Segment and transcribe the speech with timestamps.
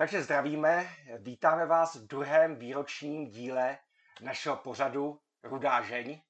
[0.00, 3.78] Takže zdravíme, vítáme vás v druhém výročním díle
[4.20, 6.20] našeho pořadu Rudá žeň,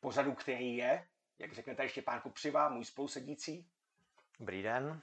[0.00, 1.06] pořadu, který je,
[1.38, 3.68] jak řeknete ještě pán Kupřiva, můj spolusedící.
[4.40, 5.02] Dobrý den.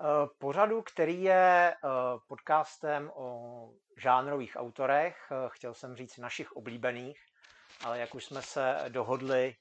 [0.00, 0.04] Eh,
[0.38, 1.88] pořadu, který je eh,
[2.28, 7.20] podcastem o žánrových autorech, eh, chtěl jsem říct našich oblíbených,
[7.84, 9.56] ale jak už jsme se dohodli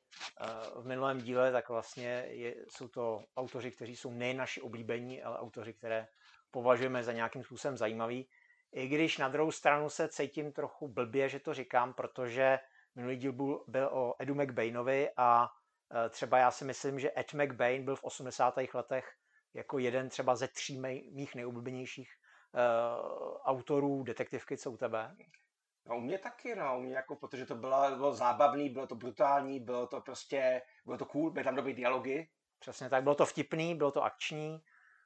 [0.75, 2.27] v minulém díle, tak vlastně
[2.69, 6.07] jsou to autoři, kteří jsou nejen naši oblíbení, ale autoři, které
[6.51, 8.29] považujeme za nějakým způsobem zajímavý.
[8.71, 12.59] I když na druhou stranu se cítím trochu blbě, že to říkám, protože
[12.95, 15.49] minulý díl byl, byl o Edu McBainovi a
[16.05, 18.55] e, třeba já si myslím, že Ed McBain byl v 80.
[18.73, 19.13] letech
[19.53, 20.79] jako jeden třeba ze tří
[21.11, 22.09] mých nejoblíbenějších
[22.53, 25.15] uh, autorů detektivky, co u tebe?
[25.85, 28.95] No u mě taky, no, u mě jako, protože to bylo, bylo zábavný, bylo to
[28.95, 32.29] brutální, bylo to prostě, bylo to cool, byly tam dobré dialogy.
[32.59, 34.63] Přesně tak, bylo to vtipný, bylo to akční,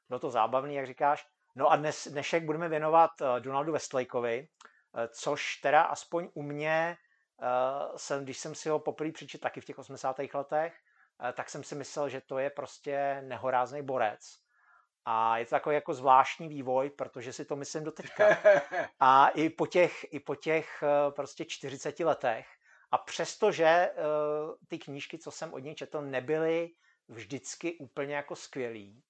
[0.10, 1.28] bylo to zábavný, jak říkáš.
[1.56, 4.48] No a dnes, dnešek budeme věnovat uh, Donaldu Westlakeovi,
[4.94, 6.98] uh, což teda aspoň u mě,
[7.42, 10.16] uh, jsem, když jsem si ho poprvé přečetl taky v těch 80.
[10.34, 10.74] letech,
[11.34, 14.20] tak jsem si myslel, že to je prostě nehorázný borec.
[15.06, 18.38] A je to takový jako zvláštní vývoj, protože si to myslím do teďka.
[19.00, 20.84] A i po těch, i po těch
[21.16, 22.48] prostě 40 letech.
[22.92, 23.92] A přestože
[24.68, 26.70] ty knížky, co jsem od něj četl, nebyly
[27.08, 29.04] vždycky úplně jako skvělý,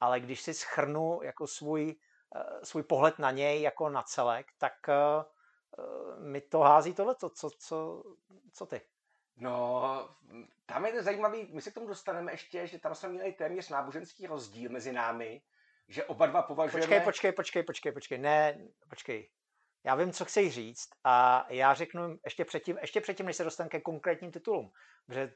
[0.00, 1.96] ale když si schrnu jako svůj,
[2.36, 4.94] eh, svůj pohled na něj jako na celek, tak eh,
[5.78, 8.02] eh, mi to hází tohle, co, co, co,
[8.52, 8.80] co ty?
[9.36, 10.08] No,
[10.66, 13.68] tam je to zajímavý, my se k tomu dostaneme ještě, že tam jsme měli téměř
[13.68, 15.42] náboženský rozdíl mezi námi,
[15.88, 16.86] že oba dva považujeme...
[16.86, 19.30] Počkej, počkej, počkej, počkej, počkej, ne, počkej.
[19.84, 23.70] Já vím, co chceš říct a já řeknu ještě předtím, ještě předtím, než se dostanu
[23.70, 24.72] ke konkrétním titulům,
[25.06, 25.34] protože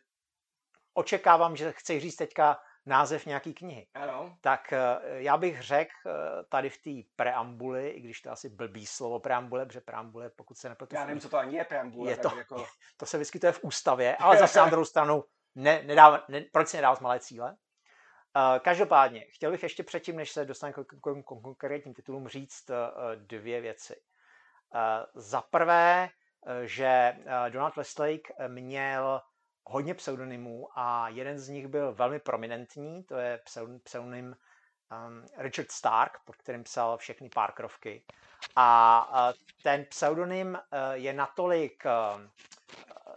[0.94, 3.86] očekávám, že chceš říct teďka název nějaký knihy.
[3.94, 4.36] Ano.
[4.40, 6.10] Tak eh, já bych řekl eh,
[6.48, 10.58] tady v té preambuli, i když to je asi blbý slovo preambule, protože preambule, pokud
[10.58, 10.96] se nepletu...
[10.96, 12.10] Já nevím, co to ani je preambule.
[12.10, 12.66] Je to, jako...
[12.96, 15.24] to se vyskytuje v ústavě, ale zase na druhou stranu,
[15.54, 17.56] ne, nedává, ne, proč si nedávat malé cíle?
[18.36, 22.70] Uh, každopádně, chtěl bych ještě předtím, než se dostanu k konkrétním titulům, říct
[23.14, 23.96] dvě věci.
[25.14, 26.08] Za prvé,
[26.64, 27.16] že
[27.48, 29.20] Donald Westlake měl
[29.66, 33.40] hodně pseudonymů a jeden z nich byl velmi prominentní, to je
[33.84, 38.04] pseudonym um, Richard Stark, pod kterým psal všechny Parkerovky.
[38.56, 42.22] A uh, ten pseudonym uh, je natolik uh,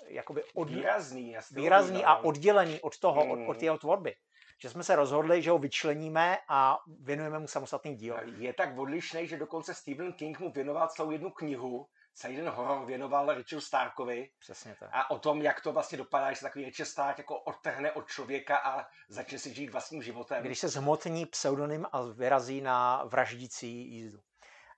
[0.07, 0.69] jakoby od...
[0.69, 3.31] výrazný, výrazný a oddělený od toho, mm.
[3.31, 3.63] od, od hmm.
[3.63, 4.15] jeho tvorby
[4.59, 8.17] že jsme se rozhodli, že ho vyčleníme a věnujeme mu samostatný díl.
[8.37, 12.85] Je tak odlišný, že dokonce Stephen King mu věnoval celou jednu knihu, celý ten horor
[12.85, 14.29] věnoval Richardu Starkovi.
[14.39, 14.89] Přesně tak.
[14.93, 18.07] A o tom, jak to vlastně dopadá, že se takový Richard Stark jako odtrhne od
[18.07, 20.43] člověka a začne si žít vlastním životem.
[20.43, 24.19] Když se zhmotní pseudonym a vyrazí na vraždící jízdu.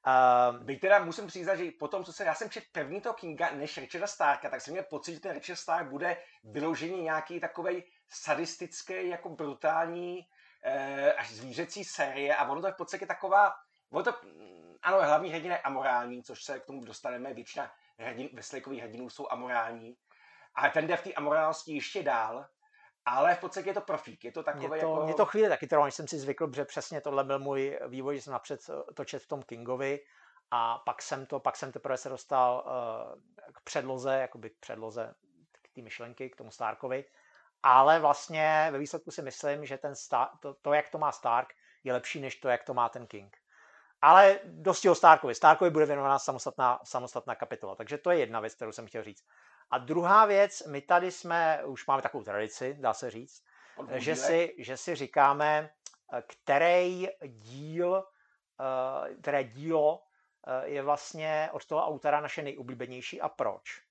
[0.08, 3.52] Uh, Byť teda musím přiznat, že potom, co se, já jsem četl první toho Kinga
[3.52, 7.84] než Richarda Starka, tak jsem měl pocit, že ten Richard Stark bude vyložený nějaký takovej
[8.10, 10.28] sadistický, jako brutální,
[10.64, 13.54] eh, až zvířecí série a ono to je v podstatě taková,
[13.92, 14.14] ono to
[14.82, 19.28] ano, hlavní hrdina je amorální, což se k tomu dostaneme, většina hrdin, Westleykových hrdinů jsou
[19.30, 19.98] amorální.
[20.56, 22.46] A ten jde v té amorálnosti ještě dál,
[23.06, 24.24] ale v podstatě je to profík.
[24.24, 25.06] Je to takové mě to, jako...
[25.06, 28.16] Mě to chvíli taky trvalo, než jsem si zvykl, že přesně tohle byl můj vývoj,
[28.16, 30.00] že jsem napřed eh, točet v tom Kingovi
[30.52, 35.16] a pak jsem to, pak jsem teprve se dostal uh, k předloze, jakoby k předloze
[35.62, 37.06] k té myšlenky, k tomu Starkovi.
[37.64, 41.54] Ale vlastně ve výsledku si myslím, že ten Star, to, to, jak to má Stark,
[41.84, 43.38] je lepší, než to, jak to má ten King.
[44.02, 45.36] Ale dosti o Starkovi.
[45.36, 47.76] Starkovi bude věnovaná samostatná, samostatná kapitola.
[47.76, 49.24] Takže to je jedna věc, kterou jsem chtěl říct.
[49.72, 53.44] A druhá věc, my tady jsme, už máme takovou tradici, dá se říct,
[53.92, 55.70] že si, že si říkáme,
[56.28, 58.04] který díl,
[58.60, 60.04] eh, které dílo
[60.48, 63.82] eh, je vlastně od toho autora naše nejoblíbenější a proč.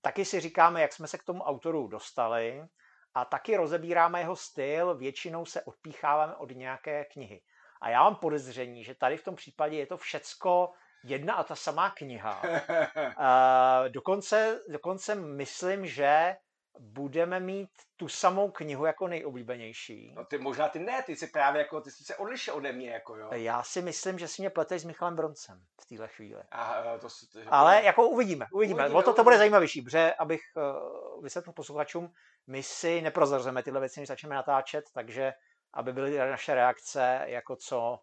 [0.00, 2.68] Taky si říkáme, jak jsme se k tomu autoru dostali
[3.14, 7.42] a taky rozebíráme jeho styl, většinou se odpícháváme od nějaké knihy.
[7.80, 10.72] A já mám podezření, že tady v tom případě je to všecko
[11.04, 12.42] jedna a ta samá kniha.
[12.96, 16.36] Uh, dokonce, dokonce myslím, že
[16.78, 20.12] budeme mít tu samou knihu jako nejoblíbenější.
[20.16, 22.90] No ty možná ty ne, ty jsi právě jako, ty jsi se odlišil ode mě,
[22.90, 23.28] jako jo.
[23.32, 26.42] Já si myslím, že si mě pleteš s Michalem Broncem v téhle chvíli.
[26.50, 28.82] A, to, to, Ale jako uvidíme, uvidíme.
[28.82, 32.12] uvidíme o to, to bude zajímavější, protože abych uh, vysvětlil posluchačům,
[32.46, 35.32] my si neprozrazujeme tyhle věci, než začneme natáčet, takže
[35.74, 37.98] aby byly naše reakce jako co,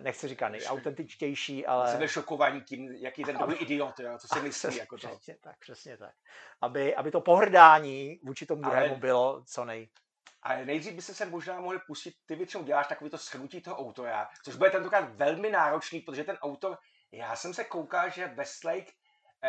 [0.00, 1.96] nechci říkat nejautentičtější, ale...
[1.96, 4.76] Jsme šokovaní tím, jaký ten druhý idiot, jo, co si myslí.
[4.76, 5.08] Jako to.
[5.08, 6.14] Přesně tak, přesně tak.
[6.60, 9.00] Aby, aby to pohrdání vůči tomu druhému ale...
[9.00, 9.88] bylo co nej...
[10.42, 14.28] Ale nejdřív byste se možná mohli pustit, ty většinou děláš takový to shrnutí toho autora,
[14.44, 16.78] což bude tentokrát velmi náročný, protože ten autor,
[17.12, 18.92] já jsem se koukal, že Westlake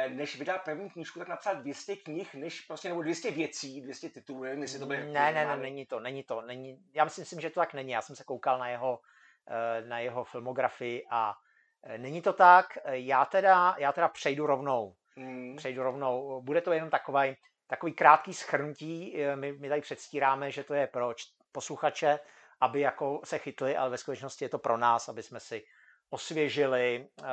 [0.07, 4.43] než vydal první knížku, tak napsal 200 knih, než prostě, nebo 200 věcí, 200 titulů,
[4.43, 5.03] nevím, jestli to bude...
[5.03, 7.91] Ne, ne, ne, není to, není to, není, já myslím, myslím, že to tak není,
[7.91, 8.99] já jsem se koukal na jeho,
[9.47, 11.35] eh, na jeho filmografii a
[11.83, 15.55] eh, není to tak, já teda, já teda přejdu rovnou, hmm.
[15.55, 17.35] přejdu rovnou, bude to jenom takový,
[17.67, 21.13] takový krátký schrnutí, my, my tady předstíráme, že to je pro
[21.51, 22.19] posluchače,
[22.61, 25.65] aby jako se chytli, ale ve skutečnosti je to pro nás, aby jsme si
[26.09, 27.27] osvěžili uh,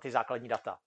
[0.00, 0.78] ty základní data.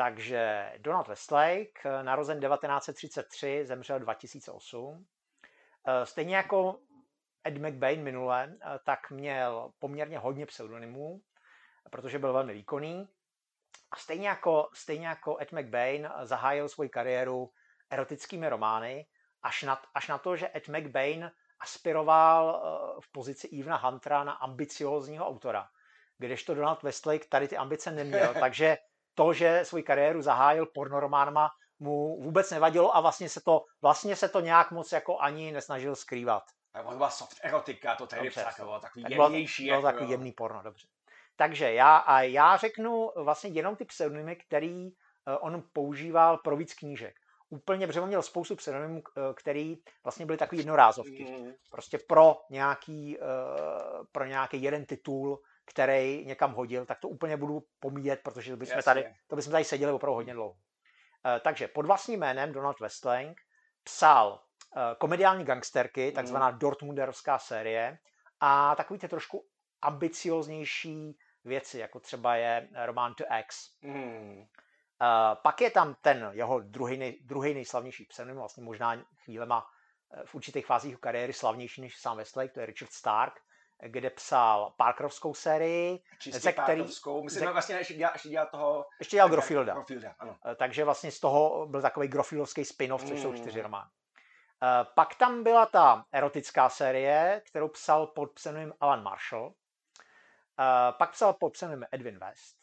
[0.00, 5.06] Takže Donald Westlake, eh, narozen 1933, zemřel 2008.
[5.86, 6.80] Eh, stejně jako
[7.46, 11.20] Ed McBain minule, eh, tak měl poměrně hodně pseudonymů,
[11.90, 13.08] protože byl velmi výkonný.
[13.90, 17.52] A stejně jako, stejně jako Ed McBain zahájil svoji kariéru
[17.90, 19.06] erotickými romány,
[19.42, 22.62] až na, až na to, že Ed McBain aspiroval
[23.00, 25.68] v pozici Evena Huntera na ambiciózního autora,
[26.18, 28.78] kdežto Donald Westlake tady ty ambice neměl, takže
[29.14, 31.48] to, že svou kariéru zahájil pornorománama,
[31.78, 35.96] mu vůbec nevadilo a vlastně se to, vlastně se to nějak moc jako ani nesnažil
[35.96, 36.42] skrývat.
[36.90, 39.66] To byla soft erotika, to tady dobře, bylo takový tak jemnější.
[39.66, 40.86] Bylo, bylo takový jemný porno, dobře.
[41.36, 44.90] Takže já, a já řeknu vlastně jenom ty pseudonymy, který uh,
[45.40, 47.14] on používal pro víc knížek.
[47.48, 51.24] Úplně, protože on měl spoustu pseudonymů, uh, který vlastně byly takový jednorázovky.
[51.24, 51.52] Mm.
[51.70, 57.62] Prostě pro nějaký, uh, pro nějaký jeden titul který někam hodil, tak to úplně budu
[57.80, 60.56] pomíjet, protože to bychom, tady, to bychom tady seděli opravdu hodně dlouho.
[61.26, 63.40] Eh, takže pod vlastním jménem Donald Westling
[63.84, 64.42] psal
[64.76, 66.14] eh, komediální gangsterky, mhm.
[66.14, 66.58] takzvaná mm.
[66.58, 67.98] Dortmunderovská série,
[68.40, 69.46] a takový ty trošku
[69.82, 73.76] ambicioznější věci, jako třeba je román To X.
[73.82, 74.44] Mm.
[75.42, 79.66] Pak je tam ten jeho druhý, nej, druhý nejslavnější pseudonym, vlastně možná chvílema
[80.24, 83.40] v určitých fázích kariéry slavnější než sám Westlake, to je Richard Stark,
[83.82, 86.02] kde psal Parkerovskou sérii.
[86.18, 87.22] Čistě ze který, Parkerovskou.
[87.22, 88.86] Myslím, že vlastně ještě dělal, ještě dělal toho...
[88.98, 89.74] Ještě dělal Grofielda.
[89.74, 90.36] Grofielda ano.
[90.46, 93.22] Eh, takže vlastně z toho byl takový Grofieldovský spin-off, což mm.
[93.22, 93.90] jsou čtyři romány.
[94.62, 99.54] Eh, pak tam byla ta erotická série, kterou psal pod pseudonymem Alan Marshall.
[100.60, 102.56] Eh, pak psal pod pseudonymem Edwin West.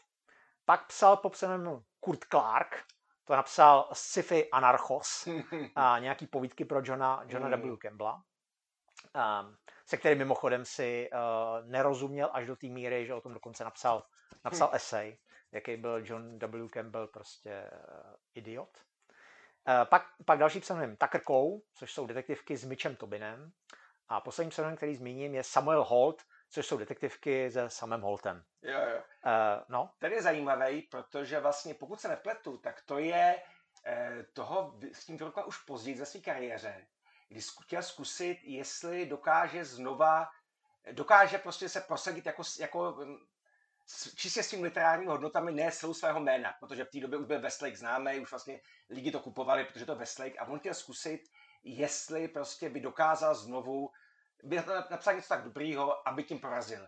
[0.65, 2.83] Pak psal pod pseudonymem Kurt Clark,
[3.25, 5.27] to napsal Sci-fi Anarchos,
[5.75, 7.71] a nějaký povídky pro Johna, Johna mm.
[7.71, 7.77] W.
[7.77, 8.23] Campbella.
[9.15, 13.63] Um, se kterým mimochodem si uh, nerozuměl až do té míry, že o tom dokonce
[13.63, 14.03] napsal,
[14.45, 15.17] napsal esej,
[15.51, 16.69] jaký byl John W.
[16.69, 18.77] Campbell prostě uh, idiot.
[19.67, 23.51] Uh, pak, pak další pseudonym Tucker Cole, což jsou detektivky s Mitchem Tobinem.
[24.09, 28.43] A poslední pseudonym, který zmíním, je Samuel Holt, což jsou detektivky se samým Holtem.
[28.61, 28.97] Jo, jo.
[28.97, 29.89] Uh, no.
[29.99, 33.41] Ten je zajímavý, protože vlastně, pokud se nepletu, tak to je
[34.33, 36.87] toho s tím vyrokla už později ze své kariéře,
[37.29, 40.27] kdy chtěl zkusit, jestli dokáže znova,
[40.91, 43.17] dokáže prostě se prosadit jako, jako mm,
[44.15, 47.41] čistě s tím literárními hodnotami, ne celou svého jména, protože v té době už byl
[47.41, 51.21] Westlake známý, už vlastně lidi to kupovali, protože to Westlake a on chtěl zkusit,
[51.63, 53.89] jestli prostě by dokázal znovu
[54.43, 54.55] by
[54.91, 56.87] napsat něco tak dobrýho, aby tím porazil.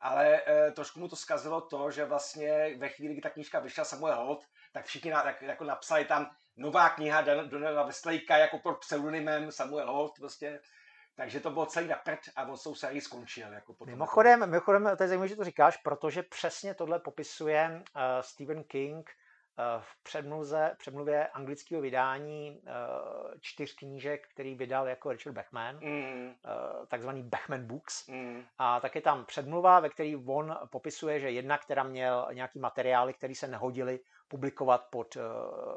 [0.00, 3.84] Ale e, trošku mu to zkazilo to, že vlastně ve chvíli, kdy ta knížka vyšla
[3.84, 8.78] Samuel Holt, tak všichni na, tak, jako napsali tam nová kniha Donela Westlakea jako pod
[8.78, 10.60] pseudonymem Samuel Holt prostě.
[11.14, 13.52] Takže to bylo celý na prd a on s tou skončil.
[13.52, 18.02] Jako potom mimochodem, mimochodem, to je zajímavé, že to říkáš, protože přesně tohle popisuje uh,
[18.20, 19.10] Stephen King
[19.58, 26.26] uh, v předmluze, předmluvě anglického vydání uh, čtyř knížek, který vydal jako Richard Bachman, mm.
[26.26, 28.06] uh, takzvaný Bachman Books.
[28.08, 28.44] Mm.
[28.58, 33.14] A tak je tam předmluva, ve který on popisuje, že jedna, která měl nějaký materiály,
[33.14, 34.00] které se nehodily
[34.32, 35.22] publikovat pod uh,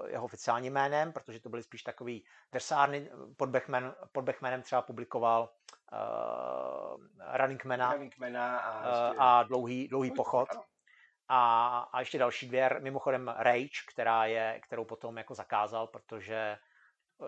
[0.08, 3.10] jeho oficiálním jménem, protože to byly spíš takový versárny.
[3.38, 5.50] Pod, Bechman, pod Bechmanem třeba publikoval
[5.92, 7.04] uh,
[7.38, 10.48] Running Mana, Running Mana a, a dlouhý, dlouhý pochod.
[11.28, 16.58] A, a ještě další dvě, mimochodem Rage, která je, kterou potom jako zakázal, protože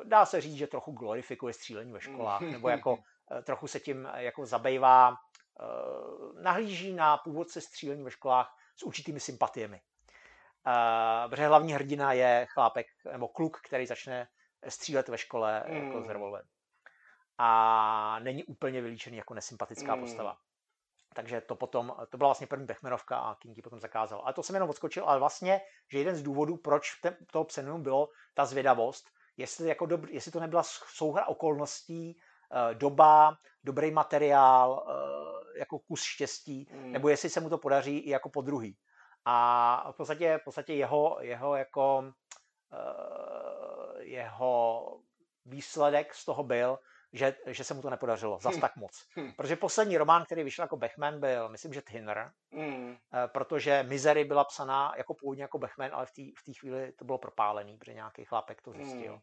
[0.03, 2.97] dá se říct, že trochu glorifikuje střílení ve školách, nebo jako
[3.43, 5.15] trochu se tím jako zabývá,
[6.41, 9.81] nahlíží na původce střílení ve školách s určitými sympatiemi.
[10.67, 14.27] Uh, protože hlavní hrdina je chlápek nebo kluk, který začne
[14.67, 15.75] střílet ve škole mm.
[15.75, 16.47] jako z revolveru.
[17.37, 20.01] A není úplně vylíčený jako nesympatická mm.
[20.01, 20.37] postava.
[21.13, 24.21] Takže to potom, to byla vlastně první Bechmenovka a King potom zakázal.
[24.23, 27.83] Ale to jsem jenom odskočil, ale vlastně, že jeden z důvodů, proč ten, toho pseudonymu
[27.83, 30.63] bylo ta zvědavost, jestli, jako dob, jestli to nebyla
[30.95, 32.17] souhra okolností,
[32.51, 36.91] uh, doba, dobrý materiál, uh, jako kus štěstí, mm.
[36.91, 38.77] nebo jestli se mu to podaří i jako po druhý.
[39.29, 41.97] A v podstatě, v podstatě jeho, jeho jako
[42.71, 44.99] uh, jeho
[45.45, 46.79] výsledek z toho byl,
[47.13, 48.61] že, že se mu to nepodařilo zas Hm.
[48.61, 49.05] tak moc.
[49.19, 49.31] Hm.
[49.37, 52.97] Protože poslední román, který vyšel jako Bechman, byl, myslím, že Thinner, Mm.
[53.13, 57.05] eh, protože Misery byla psaná jako původně jako Bechman, ale v té v chvíli to
[57.05, 59.13] bylo propálený, protože nějaký chlapek to zjistil.
[59.13, 59.19] Mm.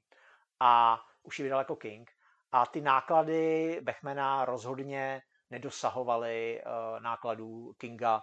[0.60, 2.10] A už ji vydal jako King.
[2.52, 8.22] A ty náklady Bechmana rozhodně nedosahovaly uh, nákladů Kinga,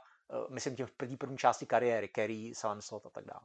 [0.49, 3.41] myslím tím v první, první části kariéry, Kerry, Salem Slot a tak dále.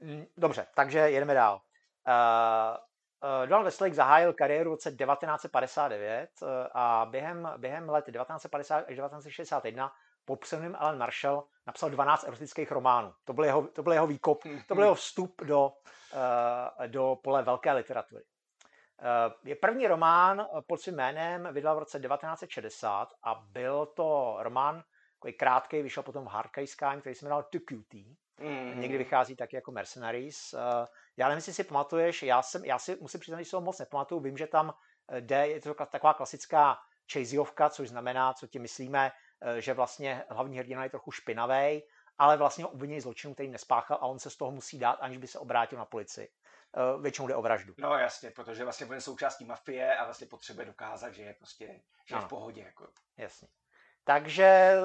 [0.00, 1.60] Mm, Dobře, takže jedeme dál.
[2.06, 8.96] Uh, Donald Westlake zahájil kariéru v roce 1959 uh, a během, během let 1950 až
[8.96, 9.92] 1961
[10.24, 13.14] pod pseudonymem Alan Marshall napsal 12 erotických románů.
[13.24, 17.42] To byl jeho, to byl jeho výkop, to byl jeho vstup do, uh, do pole
[17.42, 18.24] velké literatury.
[18.24, 24.82] Uh, je první román pod svým jménem vydal v roce 1960 a byl to román
[25.24, 28.14] takový krátký, vyšel potom v hardcase který se jmenoval To Cutie.
[28.40, 28.80] Mm.
[28.80, 30.52] Někdy vychází taky jako Mercenaries.
[30.52, 30.60] Uh,
[31.16, 33.78] já nevím, jestli si pamatuješ, já, jsem, já si musím přiznat, že si ho moc
[33.78, 34.20] nepamatuju.
[34.20, 34.74] Vím, že tam
[35.08, 36.78] eh, jde, je to taková klasická
[37.12, 41.82] chaseovka, což znamená, co ti myslíme, eh, že vlastně hlavní hrdina je trochu špinavý,
[42.18, 45.18] ale vlastně ho obvinějí zločinu, který nespáchal a on se z toho musí dát, aniž
[45.18, 46.28] by se obrátil na policii.
[46.76, 47.74] Eh, Většinou jde o vraždu.
[47.78, 51.80] No jasně, protože vlastně on je součástí mafie a vlastně potřebuje dokázat, že je prostě
[52.06, 52.62] že je v pohodě.
[52.62, 52.88] Jako.
[53.16, 53.48] Jasně.
[54.04, 54.80] Takže, eh,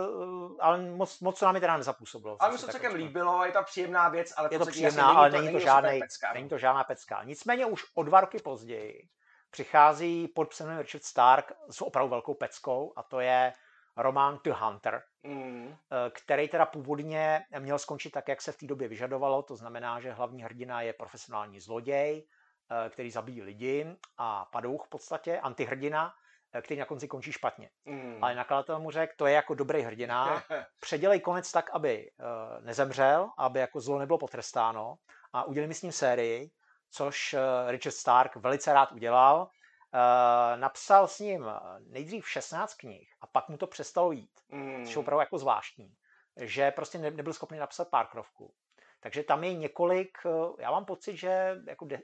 [0.60, 2.38] ale moc, moc to nám teda nezapůsobilo.
[2.40, 5.30] Ale mi se to celkem líbilo, je to příjemná věc, ale Je to příjemná, ale
[5.30, 6.50] není to, super žádný, pecka, není no.
[6.50, 7.24] to žádná pecka.
[7.24, 9.10] Nicméně už o dva roky později
[9.52, 13.54] přichází pod pseudonymem Richard Stark s opravdu velkou peckou a to je
[13.98, 15.76] román The Hunter, Mm.
[15.92, 20.00] eh, který teda původně měl skončit tak, jak se v té době vyžadovalo, to znamená,
[20.00, 22.28] že hlavní hrdina je profesionální zloděj,
[22.86, 26.14] eh, který zabíjí lidi a padouch v podstatě, antihrdina,
[26.62, 27.70] který na konci končí špatně.
[27.86, 28.24] Mm.
[28.24, 30.44] Ale nakladatel mu řekl, to je jako dobrý hrdina,
[30.82, 34.96] předělej konec tak, aby uh, nezemřel, aby jako zlo nebylo potrestáno
[35.34, 36.52] a udělali mi s ním sérii,
[36.92, 39.50] což uh, Richard Stark velice rád udělal.
[40.56, 44.86] Napsal s ním eh, nejdřív 16 knih a pak mu to přestalo jít, mm.
[44.86, 45.94] což je opravdu jako zvláštní,
[46.38, 48.54] že prostě ne, nebyl schopný napsat párkrovku.
[49.00, 50.18] Takže tam je několik,
[50.60, 52.00] já mám pocit, že jako de,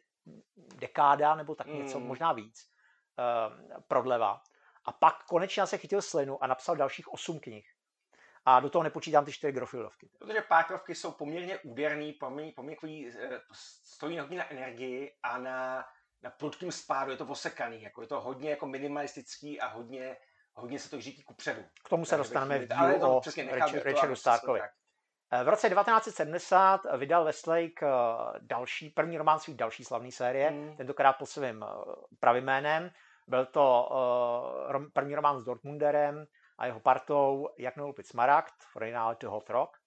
[0.56, 2.08] dekáda nebo tak něco, Mm.
[2.08, 2.70] možná víc,
[3.88, 4.42] prodleva.
[4.86, 7.72] A pak konečně se chytil slinu a napsal dalších 8 knih.
[8.46, 10.10] A do toho nepočítám ty čtyři Grofieldovky.
[10.20, 13.40] Protože pákrovky jsou poměrně úderný, poměrně, poměrně eh,
[13.84, 15.86] stojí hodně na energii a na,
[16.24, 20.18] na prudkým spádu, je to osekaný, jako je to hodně jako minimalistický a hodně,
[20.54, 21.62] hodně se to řídí kupředu.
[21.86, 23.22] K tomu se Takže dostaneme v dílu o
[23.84, 24.62] Richardu Starkovi.
[25.32, 27.90] Eh, V roce 1970 vydal Westlake eh,
[28.40, 30.78] další, první román svý další slavné série, Mm.
[30.78, 31.68] tentokrát pod svým eh,
[32.20, 32.92] pravým jménem.
[33.28, 33.90] Byl to
[34.68, 36.26] rom- první román s Dortmunderem
[36.58, 39.78] a jeho partou Jak neulpit smaragd, v originále The Hot Rock.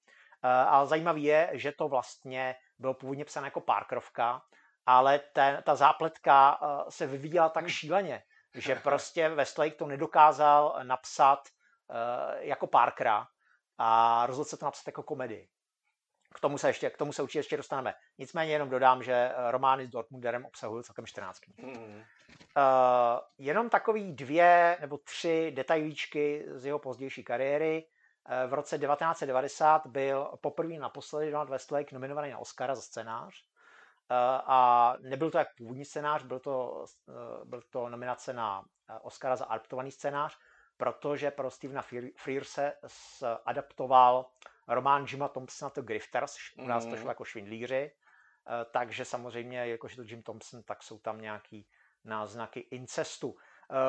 [0.45, 4.43] Eh, Ale zajímavé je, že to vlastně bylo původně psané jako párkrovka,
[4.87, 7.71] ale ten, ta zápletka eh, se vyvíjela tak Hmm.
[7.71, 8.23] šíleně,
[8.55, 11.39] že prostě Westlake to nedokázal napsat
[11.91, 13.27] eh, jako Parkera
[13.79, 15.49] a rozhodl se to napsat jako komedii.
[16.35, 17.95] K tomu se, ještě, k tomu se určitě ještě dostaneme.
[18.19, 21.59] Nicméně jenom dodám, že romány s Dortmunderem obsahují celkem 14 knih.
[21.59, 22.05] Mm.
[22.57, 27.85] Uh, jenom takový dvě nebo tři detailíčky z jeho pozdější kariéry.
[28.45, 33.35] Uh, v roce 1990 byl poprvé naposledy Donald Westlake nominovaný na Oscara za scénář.
[34.11, 34.17] Uh,
[34.47, 36.85] a nebyl to jak původní scénář, byl to,
[37.45, 38.65] byl to nominace na
[39.03, 40.39] Oscara za adaptovaný scénář,
[40.77, 42.73] protože pro Stevena Frear- Frearse
[43.45, 44.27] adaptoval
[44.69, 47.93] román Jima Thompsona The Grifters, u nás to šlo jako švindlíři,
[48.71, 51.69] takže samozřejmě, jakože to Jim Thompson, tak jsou tam nějaký
[52.05, 53.29] náznaky incestu.
[53.29, 53.37] Uh,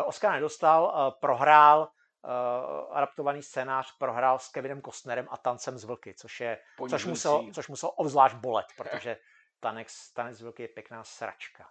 [0.06, 6.14] Oscar nedostal, uh, prohrál uh, adaptovaný scénář, prohrál s Kevinem Costnerem a Tancem z vlky,
[6.14, 9.18] což, je, což, musel, což musel obzvlášť bolet, protože
[9.60, 11.70] tanec, tanec z vlky je pěkná sračka.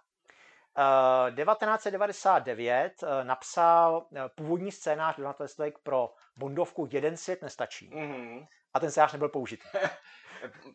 [0.77, 7.89] Uh, 1999 uh, napsal původní scénář Donald Westlake pro Bondovku Jeden svět nestačí.
[7.93, 8.45] Mm.
[8.73, 9.63] A ten scénář nebyl použit.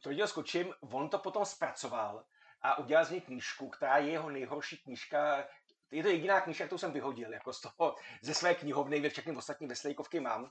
[0.03, 2.25] To viděl skočím, on to potom zpracoval
[2.65, 5.45] a udělal z něj knížku, která je jeho nejhorší knížka.
[5.91, 9.37] Je to jediná knížka, kterou jsem vyhodil, jako z toho, ze své knihovny, ve všechny
[9.37, 10.51] ostatní veslejkovky mám.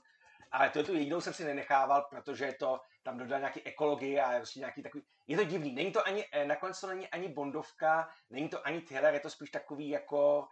[0.50, 4.36] Ale to je tu jedinou jsem si nenechával, protože to tam dodal nějaký ekologii a
[4.36, 5.04] prostě nějaký takový...
[5.26, 8.80] Je to divný, není to ani, eh, nakonec to není ani Bondovka, není to ani
[8.80, 10.48] thriller, je to spíš takový jako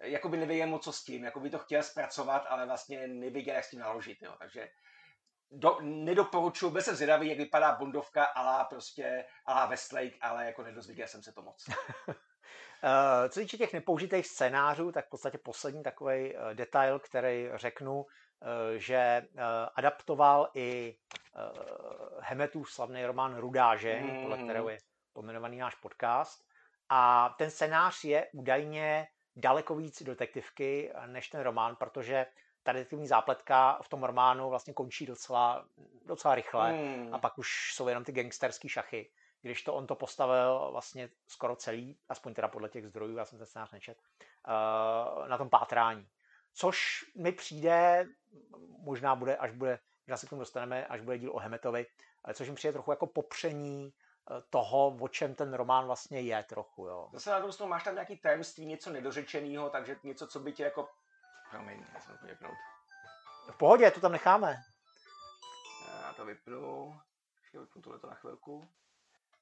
[0.00, 3.54] jako by nevěděl moc co s tím, jako by to chtěl zpracovat, ale vlastně nevěděl,
[3.54, 4.34] jak s tím naložit, jo.
[4.38, 4.68] takže
[5.50, 11.06] do, nedoporučuji, byl jsem zvědavý, jak vypadá Bondovka alá prostě, alá Westlake, ale jako nedozvěděl
[11.06, 11.68] jsem se to moc.
[11.68, 12.14] Uh,
[13.28, 18.06] co týče těch nepoužitých scénářů, tak v podstatě poslední takový uh, detail, který řeknu, uh,
[18.76, 19.26] že
[19.74, 20.96] adaptoval i
[22.20, 24.20] Hemetův slavný román Rudáže, Mhm.
[24.22, 24.78] podle kterého je
[25.12, 26.44] pojmenovaný náš podcast.
[26.88, 32.26] A ten scénář je údajně daleko víc detektivky než ten román, protože
[32.68, 35.64] ta detektivní zápletka v tom románu vlastně končí docela,
[36.06, 37.14] docela rychle hmm.
[37.14, 39.10] a pak už jsou jenom ty gangsterské šachy.
[39.42, 43.38] Když to on to postavil vlastně skoro celý, aspoň teda podle těch zdrojů, já jsem
[43.38, 46.08] ten scénář nečet, uh, na tom pátrání.
[46.52, 48.06] Což mi přijde,
[48.78, 51.86] možná bude, až bude, možná se k tomu dostaneme, až bude díl o Hemetovi,
[52.24, 53.92] ale což mi přijde trochu jako popření
[54.30, 56.86] eh, toho, o čem ten román vlastně je trochu.
[56.86, 57.08] Jo.
[57.12, 60.88] Zase na druhou máš tam nějaký tajemství, něco nedořečeného, takže něco, co by tě jako
[61.52, 62.54] Já jsem vypnout.
[63.50, 64.56] V pohodě, to tam necháme.
[66.02, 67.00] Já to vypnu.
[67.52, 68.68] Vypnu tohleto na chvilku.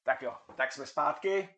[0.02, 1.48] Tak jo, tak jsme zpátky.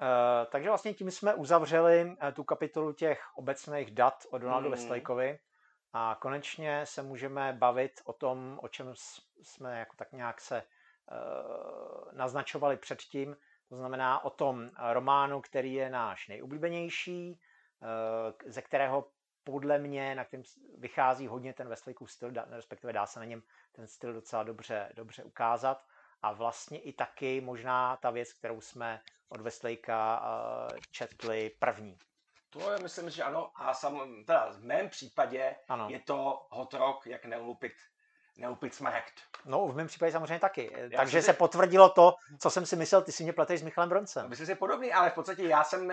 [0.00, 4.70] Uh, takže vlastně tím jsme uzavřeli uh, tu kapitolu těch obecných dat o Donaldu hmm.
[4.70, 5.38] Westlejkovi
[5.92, 8.92] a konečně se můžeme bavit o tom, o čem
[9.42, 13.36] jsme jako tak nějak se uh, naznačovali předtím,
[13.68, 17.40] to znamená o tom románu, který je náš nejoblíbenější,
[18.46, 19.10] ze kterého
[19.44, 20.44] podle mě, na kterém
[20.78, 23.42] vychází hodně ten Westlakův styl, respektive dá se na něm
[23.72, 25.84] ten styl docela dobře, dobře ukázat.
[26.22, 31.98] A vlastně i taky možná ta věc, kterou jsme od Westlakea uh, četli první.
[32.50, 33.50] To je, myslím, že ano.
[33.54, 35.88] A sam, teda v mém případě ano.
[35.90, 37.72] je to hot rock, jak neulupit
[38.40, 39.12] neupit smaragd.
[39.44, 40.70] No, v mém případě samozřejmě taky.
[40.90, 41.38] Já Takže se si...
[41.38, 44.28] potvrdilo to, co jsem si myslel, ty si mě pleteš s Michalem Broncem.
[44.28, 45.92] Myslím si podobný, ale v podstatě já jsem,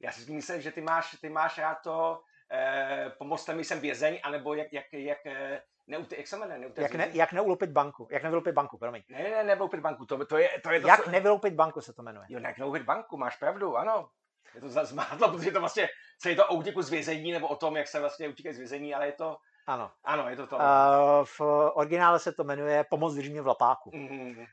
[0.00, 4.20] já si myslím, že ty máš, ty máš rád to eh, pomozte mi jsem vězeň,
[4.22, 6.58] anebo jak, jak, jak eh, Neute, jak se jmenuje?
[6.58, 8.08] Neute, jak, ne, jak neulupit banku.
[8.10, 9.02] Jak nevyloupit banku, promiň.
[9.08, 10.06] Ne, ne, nevyloupit banku.
[10.06, 11.10] To, to je, to je to, jak co...
[11.10, 12.26] nevyloupit banku se to jmenuje.
[12.28, 14.08] Jo, jak nevyloupit banku, máš pravdu, ano.
[14.54, 15.88] Je to zmátlo, protože to vlastně,
[16.20, 18.58] co je to o útěku z vězení, nebo o tom, jak se vlastně utíkají z
[18.58, 19.36] vězení, ale je to,
[19.66, 19.90] ano.
[20.04, 20.56] Ano, je to to.
[20.56, 20.62] Uh,
[21.24, 21.40] v
[21.74, 23.90] originále se to jmenuje Pomoc drží v lapáku.
[23.90, 24.38] Mm-hmm.
[24.38, 24.46] Uh,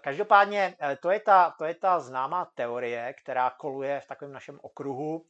[0.00, 5.24] každopádně to je, ta, to je ta známá teorie, která koluje v takovém našem okruhu,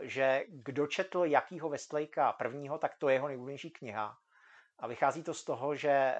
[0.00, 4.18] že kdo četl jakýho Westlakea prvního, tak to je jeho nejoblíbenější kniha.
[4.78, 6.16] A vychází to z toho, že eh,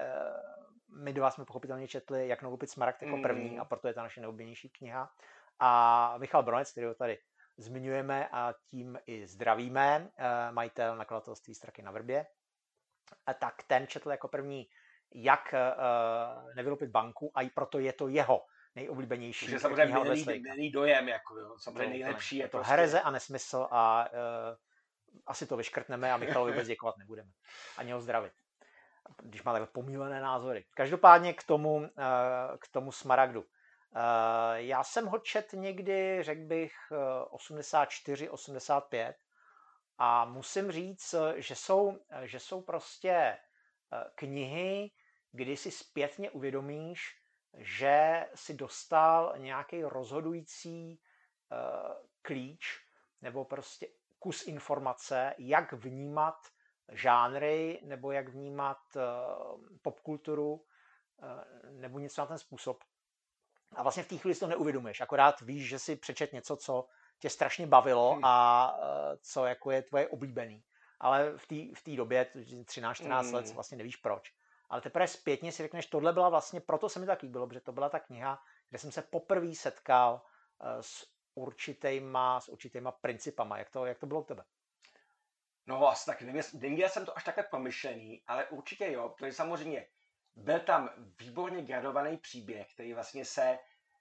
[1.03, 4.21] my dva jsme pochopitelně četli Jak nakoupit smaragd jako první a proto je to naše
[4.21, 5.11] nejoblíbenější kniha.
[5.59, 7.19] A Michal Bronec, který ho tady
[7.57, 12.25] zmiňujeme a tím i zdravíme, eh, majitel nakladatelství Straky na Vrbě,
[13.39, 14.67] tak ten četl jako první
[15.13, 15.53] jak
[16.55, 19.47] nevylopit banku a i proto je to jeho nejoblíbenější.
[19.47, 22.71] Že samozřejmě milý, milý dojem, jako jo, samozřejmě to, nejlepší je to prostě...
[22.71, 24.17] hereze a nesmysl a uh,
[25.25, 27.29] asi to vyškrtneme a Michalovi vůbec děkovat nebudeme.
[27.77, 28.33] Ani ho zdravit.
[29.23, 30.65] Když má takhle pomílené názory.
[30.73, 31.87] Každopádně k tomu, uh,
[32.59, 33.41] k tomu Smaragdu.
[33.41, 33.47] Uh,
[34.53, 36.73] já jsem ho čet někdy, řekl bych,
[37.29, 39.15] 84, 85
[39.97, 43.37] a musím říct, že jsou, že jsou prostě
[44.15, 44.91] knihy,
[45.31, 47.20] kdy si zpětně uvědomíš,
[47.57, 50.99] že si dostal nějaký rozhodující
[51.51, 52.81] uh, klíč
[53.21, 53.87] nebo prostě
[54.19, 56.47] kus informace, jak vnímat
[56.91, 60.61] žánry nebo jak vnímat uh, popkulturu uh,
[61.71, 62.83] nebo něco na ten způsob.
[63.75, 66.87] A vlastně v té chvíli si to neuvědomuješ, akorát víš, že si přečet něco, co
[67.19, 68.25] tě strašně bavilo hmm.
[68.25, 68.75] a
[69.21, 70.63] co jako je tvoje oblíbený.
[70.99, 73.33] Ale v té v době, 13-14 hmm.
[73.33, 74.33] let, vlastně nevíš proč
[74.71, 77.71] ale teprve zpětně si řekneš, tohle byla vlastně, proto se mi tak líbilo, protože to
[77.71, 80.21] byla ta kniha, kde jsem se poprvé setkal
[80.61, 83.57] eh, s určitýma, s určitýma principama.
[83.57, 84.43] Jak to, jak to bylo u tebe?
[85.67, 89.87] No asi tak nevím, neměl jsem to až takhle promyšlený, ale určitě jo, protože samozřejmě
[90.35, 93.59] byl tam výborně gradovaný příběh, který vlastně se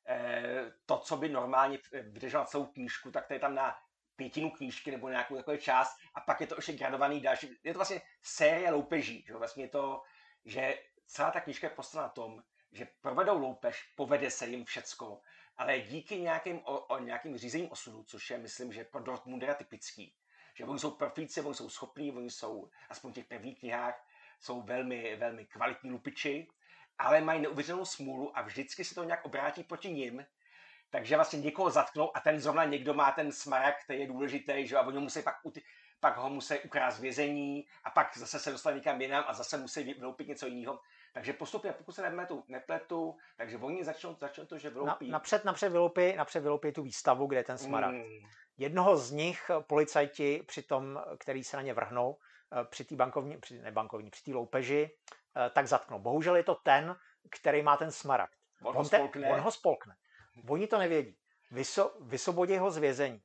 [0.09, 3.77] eh, to, co by normálně vydržel celou knížku, tak to je tam na
[4.17, 7.59] pětinu knížky nebo nějakou takovou část a pak je to ještě gradovaný další.
[7.65, 10.03] Je to vlastně série loupeží, že vlastně je to
[10.45, 15.21] že celá ta knížka je postavena na tom, že provedou loupež, povede se jim všecko,
[15.57, 20.15] ale díky nějakým, o, o nějakým řízením osudu, což je, myslím, že pro Dortmundera typický,
[20.55, 24.07] že oni jsou profíci, oni jsou schopní, oni jsou, aspoň v těch prvních knihách,
[24.41, 26.49] jsou velmi, velmi kvalitní lupiči,
[26.99, 30.27] ale mají neuvěřitelnou smůlu a vždycky se to nějak obrátí proti nim,
[30.91, 34.77] takže vlastně někoho zatknou a ten zrovna někdo má ten smarag, který je důležitý, že
[34.77, 35.35] a oni musí pak
[36.01, 39.95] pak ho musí ukrást vězení a pak zase se dostat někam jinam a zase musí
[39.95, 40.81] vyloupit něco jiného.
[41.13, 45.09] Takže postupně, pokud se nepletu, nepletu takže oni začnou, začnou to, že vyloupí.
[45.09, 47.95] Na, napřed, napřed, vyloupí, napřed vyloupí tu výstavu, kde je ten smaragd.
[47.95, 48.29] Mm.
[48.59, 52.17] Jednoho z nich policajti při tom, který se na ně vrhnou,
[52.53, 54.91] eh, při té bankovní, při, ne bankovní, při té loupeži,
[55.37, 55.99] eh, tak zatknou.
[55.99, 56.97] Bohužel je to ten,
[57.31, 58.35] který má ten smaragd.
[58.63, 59.31] On, on ho spolkne.
[59.31, 59.95] on ho spolkne.
[60.49, 61.17] Oni to nevědí.
[61.51, 63.23] Vyso, vysvobodí ho z vězení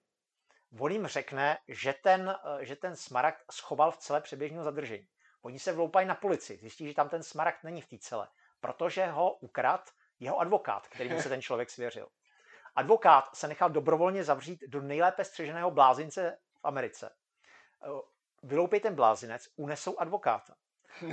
[0.80, 5.08] on jim řekne, že ten, eh, že ten smaragd schoval v celé přeběžného zadržení.
[5.42, 8.28] Oni se vloupají na policii, zjistí, že tam ten smaragd není v té celé,
[8.60, 12.08] protože ho ukrad jeho advokát, kterým se ten člověk svěřil.
[12.76, 17.16] Advokát se nechal dobrovolně zavřít do nejlépe střeženého blázince v v Americe.
[17.84, 17.88] Eh,
[18.44, 20.56] vyloupí ten blázinec, unesou advokáta.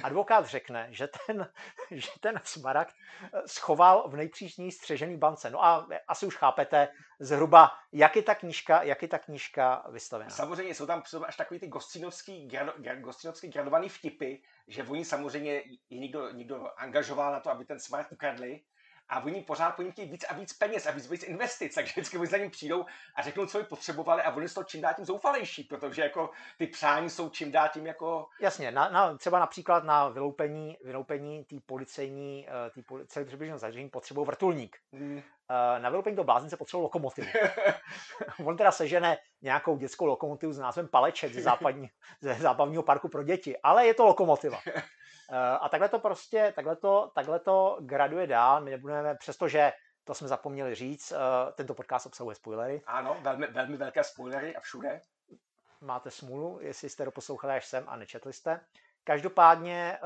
[0.03, 1.49] Advokát řekne, že ten,
[1.91, 5.51] že ten smaragd eh, schoval v nejpřísněji střežený bance.
[5.51, 6.89] No a asi už chápete
[7.21, 10.31] zhruba, jak je ta knížka, jak je ta knížka vystavená.
[10.31, 12.49] Samozřejmě jsou tam až takový ty gostinovský,
[13.01, 14.35] gostinovský gradovaný vtipy,
[14.69, 15.53] že oni samozřejmě
[15.91, 18.61] je někdo, někdo angažoval na to, aby ten smaragd ukradli
[19.13, 22.19] a oni pořád po chtějí víc a víc peněz a víc, víc investic, takže vždycky
[22.19, 25.05] oni za ním přijdou a řeknou, co by potřebovali a oni jsou čím dál tím
[25.05, 28.29] zoufalejší, protože jako ty přání jsou čím dál tím jako...
[28.41, 33.91] Jasně, na, na, třeba například na vyloupení, vyloupení té policejní, eh, tý policejní přibližného zařízení
[33.91, 34.77] potřebují vrtulník.
[34.93, 35.23] Hmm.
[35.51, 37.29] Eh, na vyloupení toho blázence potřebují lokomotivu.
[38.47, 43.23] On teda sežene nějakou dětskou lokomotivu s názvem Paleček ze, západní, ze zábavního parku pro
[43.23, 44.59] děti, ale je to lokomotiva.
[45.33, 48.61] Eh, a takhle to prostě, takhle to, takhle to graduje dál.
[48.61, 49.73] My nebudeme, přestože
[50.05, 52.83] to jsme zapomněli říct, eh, tento podcast obsahuje spoilery.
[52.87, 55.01] Ano, velmi, velmi velké spoilery a všude.
[55.81, 58.61] Máte smůlu, jestli jste doposlouchali až sem a nečetli jste.
[59.05, 59.99] Každopádně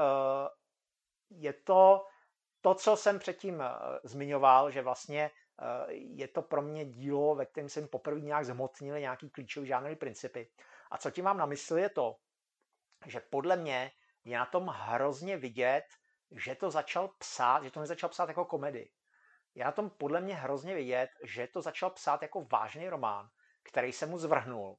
[1.31, 2.05] je to
[2.67, 3.63] to, co jsem předtím
[4.05, 5.31] zmiňoval, že vlastně
[5.91, 10.51] je to pro mě dílo, ve kterém jsem poprvé nějak zhmotnil nějaký klíčový žánrový principy.
[10.91, 12.17] A co tím mám na mysli je to,
[13.07, 13.93] že podle mě
[14.25, 15.85] je na tom hrozně vidět,
[16.31, 18.91] že to začal psát, že to nezačal psát jako komedii.
[19.55, 23.29] Je na tom podle mě hrozně vidět, že to začal psát jako vážný román,
[23.63, 24.79] který se mu zvrhnul.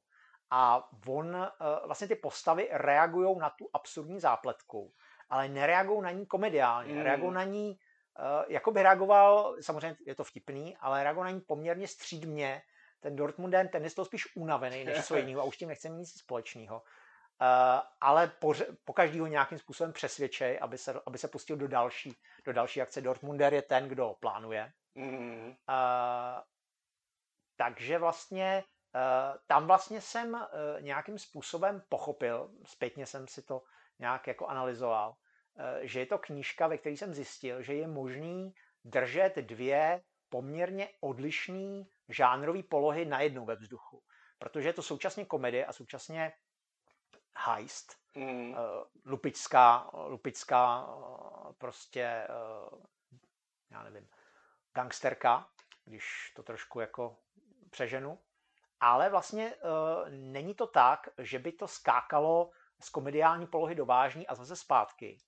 [0.50, 4.94] A on, eh, vlastně ty postavy reagují na tu absurdní zápletku,
[5.30, 6.94] ale nereagují na ní komediálně.
[6.94, 7.00] Mm.
[7.00, 7.78] Reagují na ní,
[8.18, 12.62] eh, jako by reagoval, samozřejmě je to vtipný, ale reagují na ní poměrně střídmě.
[13.00, 16.18] Ten Dortmunden, ten je to spíš unavený než co jiného a už tím nechce nic
[16.18, 16.82] společného.
[17.40, 21.68] Uh, ale po, po každý ho nějakým způsobem přesvědčej, aby se, aby se pustil do
[21.68, 23.00] další, do další akce.
[23.00, 24.72] Dortmunder je ten, kdo plánuje.
[24.94, 25.48] Mm.
[25.48, 25.54] Uh,
[27.56, 28.64] takže vlastně
[28.94, 30.40] uh, tam vlastně jsem uh,
[30.80, 33.62] nějakým způsobem pochopil, zpětně jsem si to
[33.98, 38.54] nějak jako analyzoval, uh, že je to knížka, ve které jsem zjistil, že je možný
[38.84, 44.02] držet dvě poměrně odlišné žánrové polohy na jednou ve vzduchu.
[44.38, 46.32] Protože je to současně komedie a současně
[47.36, 47.96] heist.
[48.14, 48.50] Mm.
[48.50, 48.56] Uh,
[49.04, 52.26] lupická, lupická uh, prostě,
[53.70, 54.08] já nevím,
[54.74, 55.48] gangsterka,
[55.84, 57.18] když to trošku jako
[57.70, 58.18] přeženu.
[58.80, 59.54] Ale vlastně
[60.10, 65.18] není to tak, že by to skákalo z komediální polohy do vážní a zase zpátky.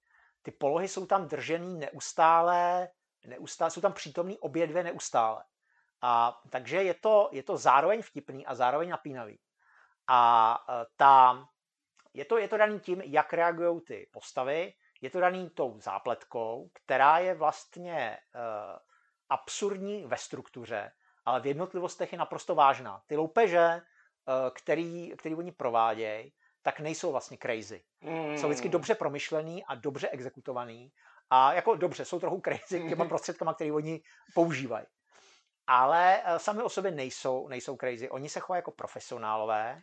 [0.42, 2.88] Ty polohy jsou tam držený neustále,
[3.26, 5.44] neustále jsou tam přítomný obě dvě neustále.
[6.02, 9.40] A takže je to, je to zároveň vtipný a zároveň napínavý.
[10.08, 10.58] A
[10.96, 11.48] ta,
[12.14, 16.70] je to, je to daný tím, jak reagují ty postavy, je to daný tou zápletkou,
[16.72, 18.78] která je vlastně uh,
[19.28, 20.92] absurdní ve struktuře,
[21.24, 23.02] ale v jednotlivostech je naprosto vážná.
[23.06, 27.82] Ty loupeže, uh, který, který oni provádějí, tak nejsou vlastně crazy.
[28.00, 28.38] Mm.
[28.38, 30.92] Jsou vždycky dobře promyšlený a dobře exekutovaný.
[31.30, 34.02] A jako dobře, jsou trochu crazy těma prostředkama, které oni
[34.34, 34.86] používají.
[35.66, 38.10] Ale uh, sami o sobě nejsou, nejsou crazy.
[38.10, 39.82] Oni se chovají jako profesionálové,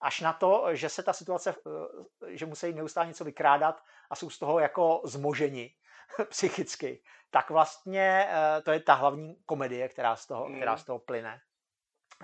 [0.00, 1.54] až na to, že se ta situace,
[2.26, 5.74] eh, že musí neustále něco vykrádat a jsou z toho jako zmoženi
[6.28, 10.56] psychicky, tak vlastně eh, to je ta hlavní komedie, která z toho, mm.
[10.56, 11.40] která z toho plyne.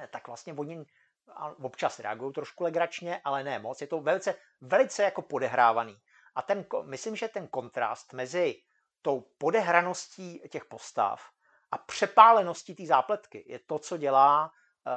[0.02, 0.84] Eh, tak vlastně oni
[1.62, 3.80] občas reagují trošku legračně, ale ne moc.
[3.80, 5.96] Je to velice, velice jako podehrávaný.
[6.34, 8.62] A ten, myslím, že ten kontrast mezi
[9.02, 11.22] tou podehraností těch postav
[11.70, 14.50] a přepáleností té zápletky je to, co dělá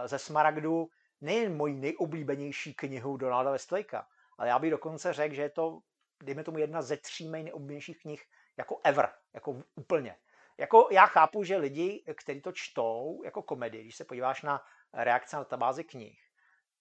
[0.06, 0.88] ze Smaragdu
[1.22, 4.04] nejen mojí nejoblíbenější knihu Donalda Westlakea,
[4.38, 5.80] ale já bych dokonce řekl, že je to,
[6.24, 8.24] dejme tomu, jedna ze tří nejoblíbenějších knih
[8.58, 10.18] jako ever, jako úplně.
[10.58, 14.62] Jako já chápu, že lidi, kteří to čtou jako komedii, když se podíváš na
[15.04, 16.20] reakce na tabázy knih,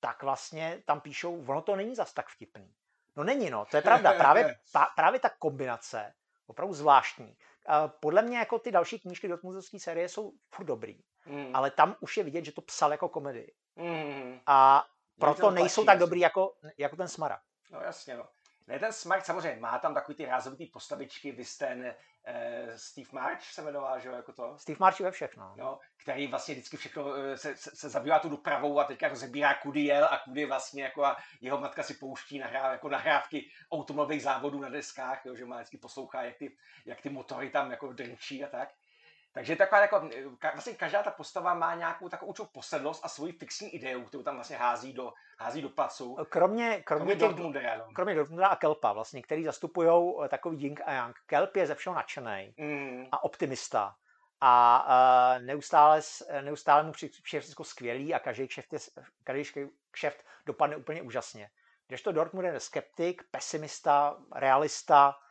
[0.00, 2.74] tak vlastně tam píšou, ono to není zas tak vtipný.
[3.16, 4.12] No není, no, to je pravda.
[4.12, 4.56] Právě,
[4.96, 6.12] právě ta kombinace,
[6.46, 7.36] opravdu zvláštní.
[8.00, 9.38] Podle mě jako ty další knížky do
[9.78, 11.56] série jsou furt dobrý, mm.
[11.56, 13.54] ale tam už je vidět, že to psal jako komedii.
[13.76, 14.40] Mm.
[14.46, 14.86] A
[15.18, 17.40] proto nejsou tak dobrý jako, jako ten Smara.
[17.70, 18.28] No jasně, no.
[18.68, 23.42] Ne, ten Smart samozřejmě má tam takový ty rázovitý postavičky, vy ten eh, Steve March
[23.42, 24.58] se jmenoval, že jo, jako to?
[24.58, 25.54] Steve March ve všechno.
[25.56, 29.54] No, který vlastně vždycky všechno eh, se, se, se zabývá tu dopravou a teďka rozebírá
[29.54, 34.22] kudy jel a kudy vlastně jako a jeho matka si pouští nahrá, jako nahrávky automobilových
[34.22, 37.92] závodů na deskách, jo, že má vždycky poslouchá, jak ty, jak ty motory tam jako
[37.92, 38.68] drnčí a tak.
[39.36, 40.08] Takže taková jako,
[40.52, 44.34] vlastně každá ta postava má nějakou takovou určitou posedlost a svoji fixní ideu, kterou tam
[44.34, 46.14] vlastně hází do, hází do placu.
[46.14, 47.86] Kromě, kromě, kromě Dortmundera, no.
[47.94, 51.16] kromě Dortmundera a Kelpa vlastně, který zastupují eh, takový Ying a Yang.
[51.26, 53.06] Kelp je ze všeho nadšený mm.
[53.12, 53.94] a optimista
[54.40, 54.86] a
[55.36, 56.00] uh, neustále,
[56.40, 58.78] neustále mu přijde všechno skvělý a každý kšeft je,
[59.24, 61.50] každý kšeft dopadne úplně úžasně.
[61.88, 65.25] Když to Dortmund je skeptik, pesimista, realista, eh,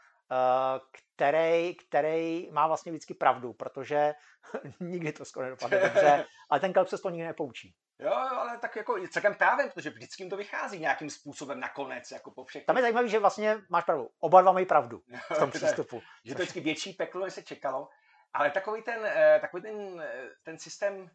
[1.15, 4.13] který, který má vlastně vždycky pravdu, protože
[4.79, 7.75] nikdy to skoro nedopadne dobře, ale ten klub se z toho nikdy nepoučí.
[7.99, 12.31] Jo, ale tak jako celkem právě, protože vždycky jim to vychází nějakým způsobem nakonec, jako
[12.31, 12.65] po všech.
[12.65, 14.09] Tam je zajímavé, že vlastně máš pravdu.
[14.19, 15.01] Oba dva mají pravdu
[15.35, 16.01] v tom přístupu.
[16.23, 17.89] že to je vždycky větší peklo, než se čekalo.
[18.33, 21.09] Ale takový ten, eh, takový ten, eh, ten systém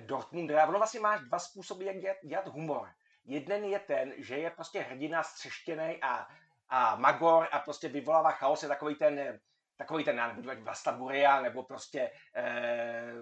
[0.00, 2.88] Dortmunda, ono vlastně máš dva způsoby, jak dělat, dělat humor.
[3.24, 6.28] Jeden je ten, že je prostě hrdina střeštěný a,
[6.68, 9.40] a magor a prostě vyvolává chaos, je takový ten,
[9.76, 13.12] takový ten, já nevím, Buria, nebo prostě eh,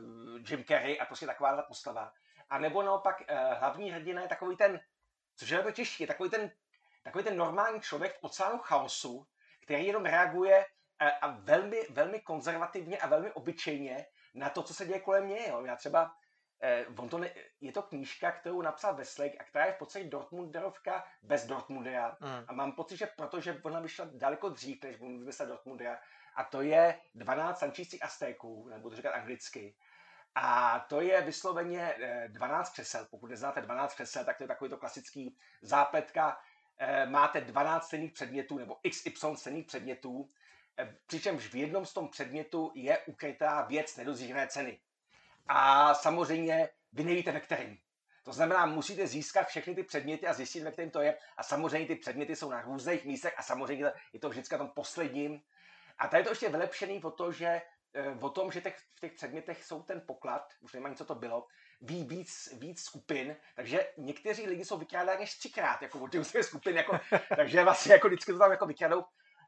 [0.49, 2.13] Jim Carrey a prostě taková ta postava.
[2.51, 4.81] A nebo naopak eh, hlavní hrdina je takový ten,
[5.37, 6.51] což je to těžší, je takový ten,
[7.05, 9.27] takový ten normální člověk v oceánu chaosu,
[9.63, 10.65] který jenom reaguje
[11.01, 15.49] eh, a velmi, velmi konzervativně a velmi obyčejně na to, co se děje kolem něj.
[15.49, 15.65] Jo.
[15.65, 16.11] Já třeba
[16.61, 20.05] eh, on to ne, je to knížka, kterou napsal Westlake a která je v podstatě
[20.05, 22.16] Dortmunderovka bez Dortmundera.
[22.21, 22.45] Mm.
[22.49, 25.99] A mám pocit, že protože ona vyšla daleko dřív, než on vymyslel Dortmundera.
[26.35, 29.77] A to je 12 sančících Aztéků, nebo to říkat anglicky.
[30.35, 31.95] A to je vysloveně
[32.29, 33.07] 12 eh, křesel.
[33.11, 36.38] Pokud neznáte 12 křesel, tak to je takový to klasický zápletka.
[36.79, 40.31] Eh, máte 12 cených předmětů nebo XY cených předmětů,
[40.79, 44.81] eh, přičemž v jednom z tom předmětu je ukrytá věc nedozírné ceny.
[45.49, 47.79] A samozřejmě vy nevíte, ve kterým.
[48.27, 51.19] To znamená, musíte získat všechny ty předměty a zjistit, ve kterém to je.
[51.37, 54.71] A samozřejmě ty předměty jsou na různých místech a samozřejmě je to vždycky na tom
[54.75, 55.41] posledním.
[55.99, 57.63] A tady je to ještě vylepšený o to, že
[57.95, 61.15] eh, o tom, že těch, v těch předmětech jsou ten poklad, už nevím co to
[61.15, 61.47] bylo,
[61.81, 66.77] ví víc, víc skupin, takže někteří lidi jsou vykrádáni až třikrát, jako od těch skupin,
[66.77, 66.99] jako,
[67.37, 69.05] takže vlastně jako vždycky to tam jako vykradou.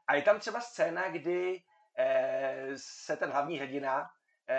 [0.07, 1.63] A je tam třeba scéna, kdy
[1.97, 4.09] eh, se ten hlavní hrdina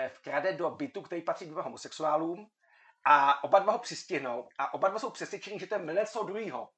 [0.09, 2.47] vkrade do bytu, který patří dvěma homosexuálům
[3.05, 6.25] a oba dva ho přistihnou a oba dva jsou přesvědčení, že to je milenec toho
[6.25, 6.69] druhého.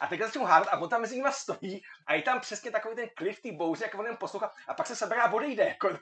[0.00, 2.96] A teď začnou hádat a on tam mezi nimi stojí a je tam přesně takový
[2.96, 5.64] ten klif té bouře, jak on jen poslouchá a pak se sebere a odejde.
[5.64, 5.98] Jako,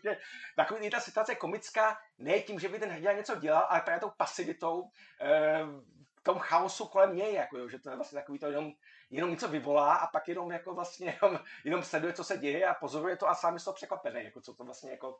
[0.56, 4.00] takový je ta situace komická, ne tím, že by ten hrdina něco dělal, ale právě
[4.00, 4.90] tou pasivitou,
[5.20, 5.60] e,
[6.28, 8.72] tom chaosu kolem něj, jako, jo, že to je vlastně takový to jenom,
[9.10, 12.74] jenom něco vyvolá a pak jenom jako vlastně jenom, jenom sleduje, co se děje a
[12.74, 15.18] pozoruje to a sám je to překvapený, jako co to vlastně jako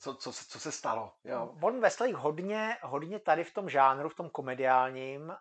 [0.00, 1.12] co, co, co se stalo.
[1.24, 1.50] Jo.
[1.52, 5.34] Von Westlake hodně, hodně tady v tom žánru, v tom komediálním, uh,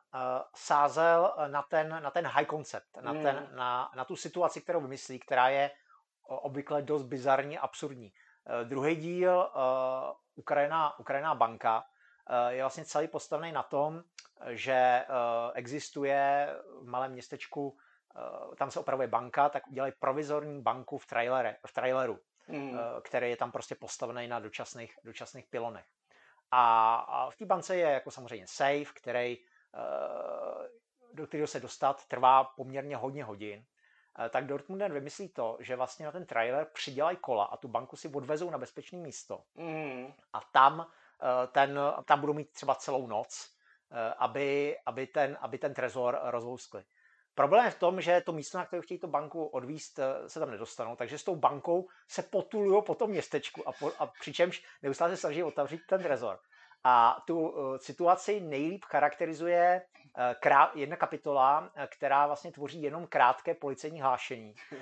[0.55, 3.23] sázel na ten, na ten high concept, na, mm.
[3.23, 5.71] ten, na, na tu situaci, kterou vymyslí, která je
[6.23, 8.11] obvykle dost bizarní, absurdní.
[8.11, 9.61] Uh, druhý díl, uh,
[10.35, 11.83] Ukrajina, Ukrajina banka,
[12.29, 14.03] uh, je vlastně celý postavený na tom,
[14.47, 20.97] že uh, existuje v malém městečku, uh, tam se opravuje banka, tak udělají provizorní banku
[20.97, 22.19] v, trailere, v traileru
[22.49, 22.79] mm.
[23.01, 25.85] který je tam prostě postavený na dočasných, dočasných pilonech.
[26.51, 30.69] A, a v té bance je jako samozřejmě safe, který, eh,
[31.13, 33.65] do kterého se dostat trvá poměrně hodně hodin.
[34.19, 37.95] Eh, tak Dortmunden vymyslí to, že vlastně na ten trailer přidělají kola a tu banku
[37.95, 39.43] si odvezou na bezpečné místo.
[39.55, 40.13] Mm.
[40.33, 40.87] A tam,
[41.51, 43.55] ten, tam budou mít třeba celou noc,
[44.17, 46.83] aby, aby, ten, aby ten trezor rozlouskli.
[47.35, 50.39] Problém je v tom, že to místo, na které chtějí to banku odvíst, eh, se
[50.39, 54.63] tam nedostanou, takže s tou bankou se potulují po tom městečku a, po, a přičemž
[54.81, 56.39] neustále se snaží otevřít ten trezor.
[56.83, 59.81] A tu uh, situaci nejlíp charakterizuje
[60.17, 64.81] uh, krá- jedna kapitola, uh, která vlastně tvoří jenom krátké policejní hlášení, uh, uh,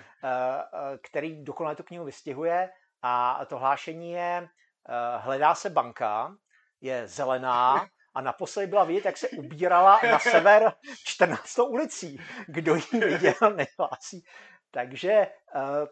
[1.04, 2.70] který dokonale tu knihu vystihuje
[3.02, 6.36] a to hlášení je uh, hledá se banka,
[6.82, 10.74] je zelená, a naposledy byla vidět, jak se ubírala na sever
[11.06, 11.60] 14.
[11.60, 12.22] ulicí.
[12.48, 14.26] Kdo ji viděl, nehlásí.
[14.72, 15.32] Takže eh,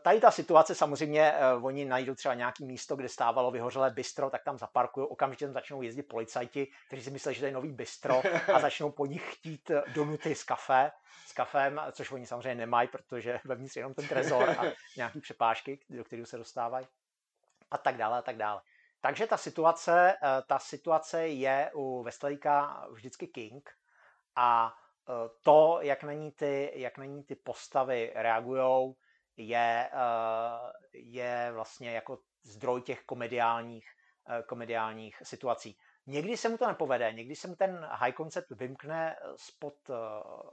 [0.01, 4.43] tady ta situace, samozřejmě eh, oni najdou třeba nějaký místo, kde stávalo vyhořelé bistro, tak
[4.43, 8.21] tam zaparkují, okamžitě tam začnou jezdit policajti, kteří si myslí, že to je nový bistro
[8.53, 10.91] a začnou po nich chtít donuty z kafe,
[11.27, 14.63] s kafem, což oni samozřejmě nemají, protože vevnitř je jenom ten trezor a
[14.97, 16.87] nějaký přepážky, do kterých se dostávají
[17.71, 18.61] a tak dále a tak dále.
[19.05, 23.69] Takže ta situace, eh, ta situace je u Westlakea vždycky king
[24.35, 24.73] a
[25.09, 28.93] eh, to, jak na ní ty, jak na ní ty postavy reagují,
[29.37, 33.87] je, eh, je vlastně jako zdroj těch komediálních,
[34.47, 35.77] komediálních situací.
[36.07, 39.75] Někdy se mu to nepovede, někdy se mu ten high concept vymkne spod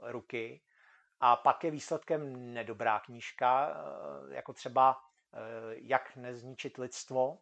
[0.01, 0.61] ruky
[1.19, 3.77] a pak je výsledkem nedobrá knížka,
[4.29, 4.97] jako třeba
[5.75, 7.37] Jak nezničit lidstvo,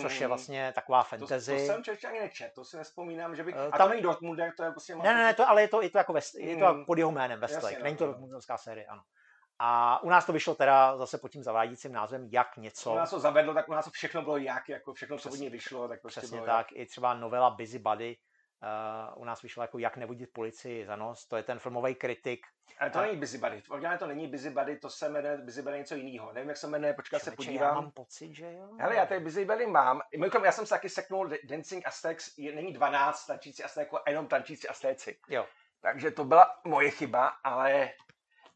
[0.00, 1.52] což je vlastně taková fantasy.
[1.52, 3.52] To, to jsem člověk ani nečet, to si nespomínám, že by...
[3.52, 4.96] Uh, a to není Dortmunder, to je prostě...
[4.96, 6.84] Ne, ne, ne, to, ale je to, je to jako West, je to mm.
[6.84, 9.02] pod jeho jménem Westlake, Jasně, není to no, Dortmunderská série, ano.
[9.62, 12.92] A u nás to vyšlo teda zase pod tím zavádějícím názvem Jak něco.
[12.92, 15.38] U nás to zavedlo, tak u nás to všechno bylo jak, jako všechno, co od
[15.38, 15.88] něj vyšlo.
[15.88, 16.80] Tak prostě Přesně bylo tak, jak.
[16.80, 18.16] i třeba novela Busy Buddy,
[18.62, 22.46] Uh, u nás vyšlo jako Jak nevodit policii za nos, to je ten filmový kritik.
[22.78, 23.02] Ale to a...
[23.02, 26.32] není Busybody, originálně to není Busybody, to se jmenuje Busybody něco jiného.
[26.32, 27.68] Nevím, jak se jmenuje, počkat se podívám.
[27.68, 28.68] Já mám pocit, že jo.
[28.78, 30.00] Hele, já tady Busybody mám.
[30.12, 34.26] Mimochodem, já jsem se taky seknul Dancing Aztecs, je, není 12 tančící Aztéci, a jenom
[34.26, 35.18] tančící Aztéci.
[35.28, 35.46] Jo.
[35.80, 37.90] Takže to byla moje chyba, ale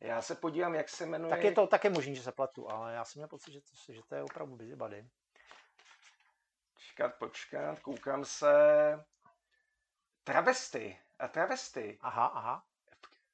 [0.01, 1.31] já se podívám, jak se jmenuje.
[1.31, 3.93] Tak je to také možné, že se platu, ale já jsem měl pocit, že to,
[3.93, 5.07] že to je opravdu Busybody.
[6.75, 8.55] Počkat, počkat, koukám se.
[10.25, 10.99] Travesty.
[11.19, 11.99] A travesty.
[12.01, 12.63] Aha, aha.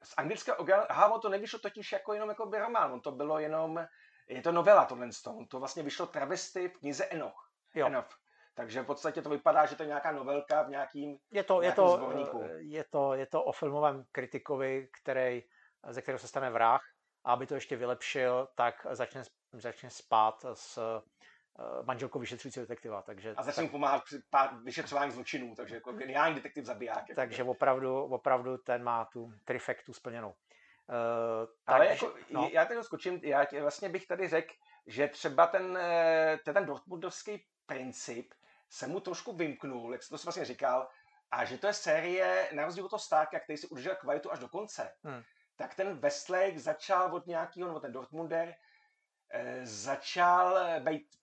[0.02, 3.86] Z anglického aha, to nevyšlo totiž jako jenom jako by román, to bylo jenom,
[4.28, 7.50] je to novela tohle to, to vlastně vyšlo travesty v knize Enoch.
[7.74, 7.86] Jo.
[7.86, 8.08] Enoch.
[8.54, 11.72] Takže v podstatě to vypadá, že to je nějaká novelka v nějakým je to, je
[11.72, 12.10] to,
[12.58, 15.42] je to, je to o filmovém kritikovi, který,
[15.88, 16.80] ze kterého se stane vrah
[17.24, 19.22] a aby to ještě vylepšil, tak začne,
[19.52, 21.02] začne spát s Eh,
[21.82, 23.02] manželkou vyšetřujícího detektiva.
[23.02, 24.22] Takže, a začne tak, pomáhat při
[24.62, 27.08] vyšetřování zločinů, takže jako geniální detektiv zabiják.
[27.08, 30.28] Jako takže opravdu, opravdu ten má tu trifektu splněnou.
[30.28, 30.34] Uh,
[31.66, 32.48] Ale tak, jako, no.
[32.52, 34.54] já teď skočím, já vlastně bych tady řekl,
[34.86, 38.34] že třeba ten, eh, ten Dortmundovský princip
[38.68, 40.88] se mu trošku vymknul, jak jsi to vlastně říkal,
[41.30, 44.38] a že to je série, na rozdíl od toho Starka, který si udržel kvalitu až
[44.38, 45.22] do konce, hmm.
[45.56, 48.54] tak ten Westlake začal od nějakého, nebo ten Dortmunder,
[49.62, 51.19] začal být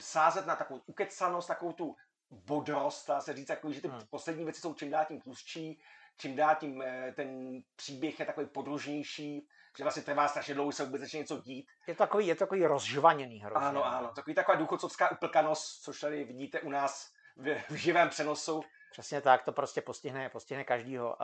[0.00, 1.96] sázet na takovou ukecanost, takovou tu
[2.30, 4.00] bodrost, dá se říct, takový, že ty hmm.
[4.10, 5.80] poslední věci jsou čím dál tím tlustší,
[6.16, 10.84] čím dál tím eh, ten příběh je takový podružnější, že vlastně trvá strašně dlouho, se
[10.84, 11.66] vůbec začne něco dít.
[11.86, 13.68] Je to takový, je to takový rozžvaněný hrozně.
[13.68, 18.62] Ano, ano, takový taková důchodcovská uplkanost, což tady vidíte u nás v, v živém přenosu.
[18.90, 21.08] Přesně tak, to prostě postihne, postihne každýho.
[21.08, 21.16] Uh,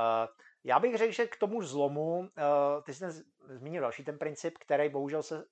[0.64, 2.26] já bych řekl, že k tomu zlomu, uh,
[2.84, 3.04] ty jsi
[3.48, 5.42] zmínil další ten princip, který bohužel se uh,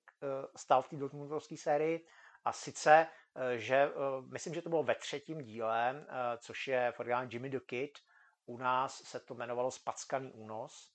[0.57, 2.07] stal v té Dortmundovské sérii,
[2.49, 3.91] a sice, eh, že eh,
[4.33, 7.99] myslím, že to bylo ve třetím díle, eh, což je v Jimmy the Kid,
[8.47, 10.93] u nás se to jmenovalo Spackaný únos.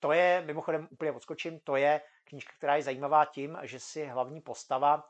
[0.00, 4.40] To je, mimochodem úplně odskočím, to je knížka, která je zajímavá tím, že si hlavní
[4.40, 5.04] postava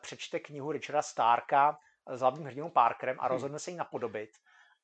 [0.00, 3.28] přečte knihu Richarda Starka s hlavním hrdinou Parkerem a hm.
[3.28, 4.30] rozhodne se ji napodobit.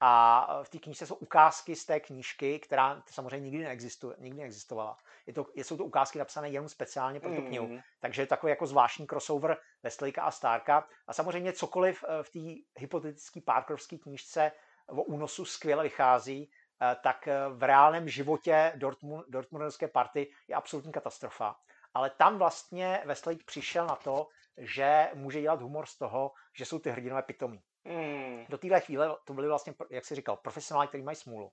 [0.01, 4.97] A v té knížce jsou ukázky z té knížky, která samozřejmě nikdy, neexistuje, nikdy neexistovala.
[5.27, 7.67] Je to, jsou to ukázky napsané jenom speciálně pro tu knihu.
[7.67, 7.81] Mm.
[8.01, 10.89] Takže je to takový jako zvláštní crossover Westlakea a Starka.
[11.07, 14.53] A samozřejmě cokoliv eh, v té hypotetické Parkerovské knížce
[14.87, 16.51] o únosu skvěle vychází,
[16.83, 21.57] eh, tak eh, v reálném životě Dortmund, Dortmundovské party je absolutní katastrofa.
[21.95, 26.79] Ale tam vlastně Westlake přišel na to, že může dělat humor z toho, že jsou
[26.79, 27.63] ty hrdinové pitomí.
[27.89, 28.45] Mm.
[28.49, 31.53] Do téhle chvíle to byly vlastně, jak jsi říkal, profesionáli, kteří mají smůlu.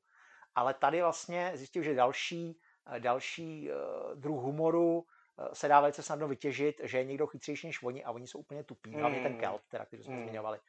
[0.56, 2.60] Ale tady vlastně zjistil, že další,
[2.96, 5.06] eh, další uh, druh humoru uh,
[5.54, 8.64] se dá velice snadno vytěžit, že je někdo chytřejší než oni a oni jsou úplně
[8.64, 8.90] tupí.
[8.90, 9.00] Mm.
[9.00, 9.38] Hlavně ten.
[9.38, 10.24] Kelp, teda, který jsme mm.
[10.24, 10.60] zmiňovali.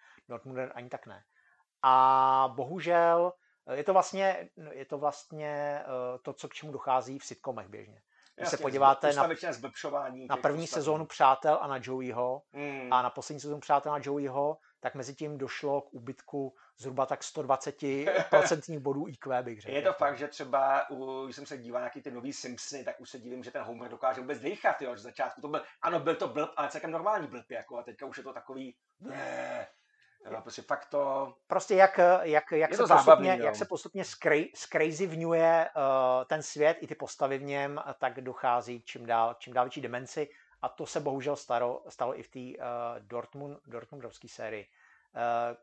[0.74, 1.24] Ani tak ne.
[1.82, 3.32] A bohužel
[3.72, 5.82] je to vlastně, je to, vlastně
[6.22, 8.02] to, co k čemu dochází v sitcomech běžně.
[8.36, 9.28] Když se podíváte na,
[10.28, 12.92] na první sezónu Přátel a na Joeyho mm.
[12.92, 17.20] a na poslední sezónu Přátel a Joeyho, tak mezi tím došlo k úbytku zhruba tak
[17.20, 19.74] 120% bodů IQ, bych řekl.
[19.74, 22.84] Je to fakt, že třeba, u, když jsem se díval na nějaký ty nový Simpsony,
[22.84, 25.62] tak už se divím, že ten Homer dokáže vůbec dýchat, jo, že začátku to byl,
[25.82, 28.76] ano, byl to blb, ale celkem normální blb, jako, a teďka už je to takový,
[29.00, 29.66] ne,
[30.30, 31.34] Jo, prostě fakt to...
[31.46, 34.04] Prostě jak, jak, jak, se, zábavný, postupně, jak se postupně
[34.54, 39.64] skrazivňuje uh, ten svět i ty postavy v něm, tak dochází čím dál, čím dál
[39.64, 40.28] větší demenci.
[40.62, 42.64] A to se bohužel stalo, stalo i v té uh,
[42.98, 44.68] Dortmund, Dortmundovské sérii.
[45.14, 45.56] Uh,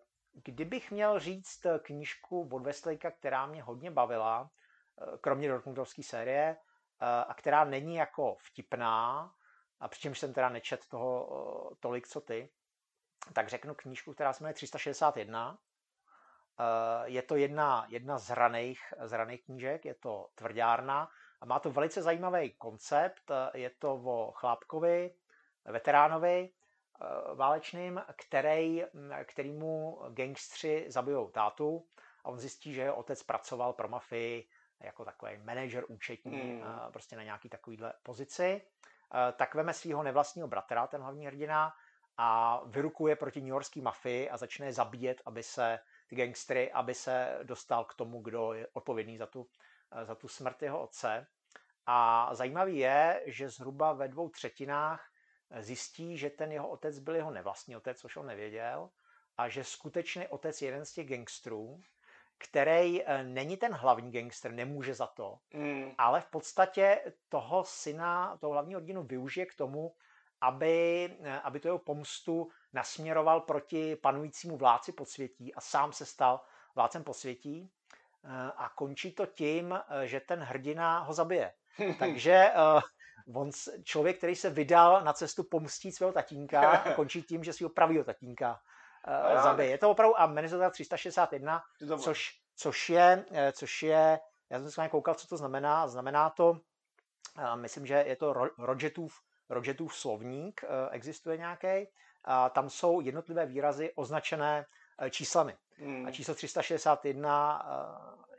[0.43, 6.58] kdybych měl říct knížku od Westlakea, která mě hodně bavila, uh, kromě Dortmundovské série,
[7.02, 9.32] uh, a která není jako vtipná,
[9.80, 12.49] a přičemž jsem teda nečet toho uh, tolik, co ty,
[13.34, 15.58] tak řeknu knížku, která se jmenuje 361.
[17.04, 21.10] Je to jedna, jedna z raných, z raných knížek, je to tvrdárna,
[21.44, 23.32] a má to velice zajímavý koncept.
[23.54, 25.16] Je to o chlápkovi,
[25.66, 28.84] veteránovi eh, válečným, který,
[29.24, 31.88] kterýmu gangstři zabijou tátu
[32.24, 34.48] a on zjistí, že jeho otec pracoval pro mafii
[34.80, 36.64] jako takový manažer účetní, mm.
[36.91, 38.62] prostě na nějaký takovýhle pozici.
[38.62, 41.74] Eh, tak veme svého nevlastního bratra, ten hlavní hrdina,
[42.18, 47.39] a vyrukuje proti New Yorkské mafii a začne zabíjet, aby se ty gangstry, aby se
[47.43, 49.47] dostal k tomu, kdo je odpovědný za tu,
[49.91, 51.28] eh, za tu smrt jeho otce.
[51.86, 55.09] A zajímavý je, že zhruba ve dvou třetinách
[55.59, 58.89] zjistí, že ten jeho otec byl jeho nevlastní otec, což on nevěděl,
[59.38, 61.82] a že skutečný otec je jeden z těch gangstrů,
[62.38, 65.91] který eh, není ten hlavní gangster, nemůže za to, mm.
[65.97, 69.95] ale v podstatě toho syna, toho hlavního rodinu využije k tomu,
[70.44, 76.41] aby, eh, aby to jeho pomstu nasměroval proti panujícímu vládci podsvětí a sám se stal
[76.76, 77.72] vládcem posvětí
[78.58, 81.54] a končí to tím, že ten hrdina ho zabije.
[82.00, 82.52] Takže
[83.36, 83.52] on,
[83.84, 88.04] člověk, který se vydal na cestu pomstít svého tatínka, končí tím, že si ho pravýho
[88.04, 88.60] tatínka
[89.44, 89.70] zabije.
[89.70, 91.62] Je to opravdu, a to 361,
[91.98, 94.20] což, což, je, což je,
[94.50, 95.88] já jsem se koukal, co to znamená.
[95.88, 96.60] Znamená to,
[97.56, 99.14] myslím, že je to Rodgetův,
[99.50, 101.88] Rodgetův slovník, existuje nějaký.
[102.50, 104.66] Tam jsou jednotlivé výrazy označené
[105.00, 105.56] e, číslami.
[105.78, 106.06] Hmm.
[106.06, 107.66] A číslo 361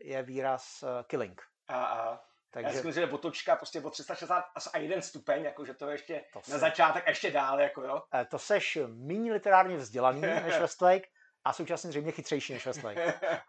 [0.01, 1.43] e, je výraz killing.
[1.69, 2.21] A, a.
[2.51, 2.77] Takže...
[2.77, 5.95] Já si myslím, že otočka prostě o 360 a jeden stupeň, jako že to je
[5.95, 8.03] ještě to na začátek a ještě dále, jako jo.
[8.29, 11.09] To seš méně literárně vzdělaný než Westlake
[11.45, 13.21] a současně zřejmě chytřejší než Westlake.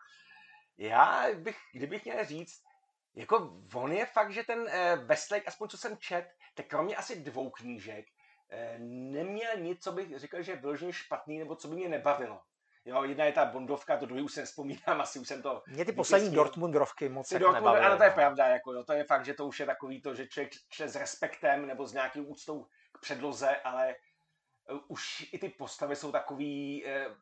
[0.78, 2.64] Já bych, kdybych měl říct,
[3.16, 7.16] jako on je fakt, že ten eh, Westlake, aspoň co jsem čet, tak kromě asi
[7.16, 8.06] dvou knížek,
[8.50, 12.42] eh, neměl nic, co bych řekl, že byl špatný, nebo co by mě nebavilo.
[12.86, 15.64] Jo, jedna je ta Bondovka, to druhý už se nespomínám, asi už jsem to...
[15.68, 17.86] Mě ty poslední Dortmundovky moc ty Dortmund, nebavily.
[17.86, 18.16] Ano, to je no.
[18.16, 20.88] pravda, jako, jo, to je fakt, že to už je takový to, že člověk čte
[20.88, 23.96] s respektem nebo s nějakým úctou k předloze, ale
[24.72, 27.16] uh, už i ty postavy jsou takový, uh,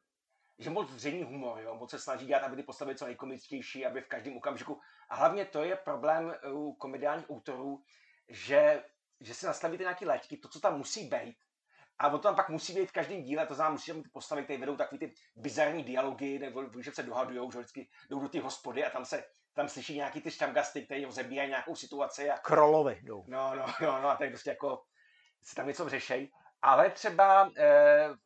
[0.60, 4.02] že moc zřejmě humor, jo, moc se snaží dělat, aby ty postavy co nejkomičtější, aby
[4.02, 4.80] v každém okamžiku.
[5.10, 7.84] A hlavně to je problém u komediálních autorů,
[8.30, 8.84] že,
[9.26, 11.36] že si nastavíte nějaké léčky, to, co tam musí být,
[12.00, 14.44] a o to tam pak musí být v každém díle, to znamená, musí mít postavy,
[14.44, 18.40] které vedou takový ty bizarní dialogy, nebo že se dohadují, že vždycky jdou do ty
[18.40, 22.30] hospody a tam se tam slyší nějaký ty štamgasty, které rozebíjají nějakou situaci.
[22.30, 22.38] A...
[22.38, 23.24] Krolovi jdou.
[23.28, 24.84] No, no, no, no, a tak prostě jako
[25.44, 26.32] si tam něco řešej.
[26.62, 27.66] Ale třeba e,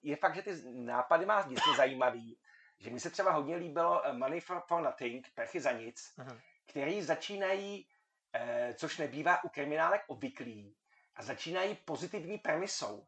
[0.01, 2.37] je fakt, že ty nápady má vždycky zajímavý,
[2.79, 6.41] že mi se třeba hodně líbilo eh, Money for, for Nothing, Prachy za nic, uh-huh.
[6.67, 7.87] který začínají,
[8.33, 10.75] e, což nebývá u kriminálek obvyklý,
[11.17, 13.07] a začínají pozitivní premisou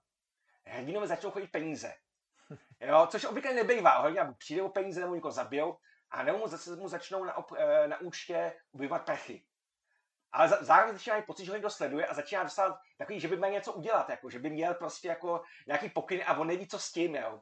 [0.70, 1.93] hrdinovi začnou chodit peníze.
[2.80, 4.01] Jo, což obvykle nebejvá.
[4.01, 5.78] Hrdina přijde o peníze nebo někoho zabijou,
[6.12, 9.43] a nebo mu, zase mu začnou na, op, eh, na účtě ubývat prachy.
[10.32, 13.51] Ale zároveň začíná pocit, že ho někdo sleduje a začíná dostat takový, že by měl
[13.51, 16.91] něco udělat, jako, že by měl prostě jako nějaký pokyn a on neví, co s
[16.91, 17.16] tím.
[17.16, 17.41] Jo.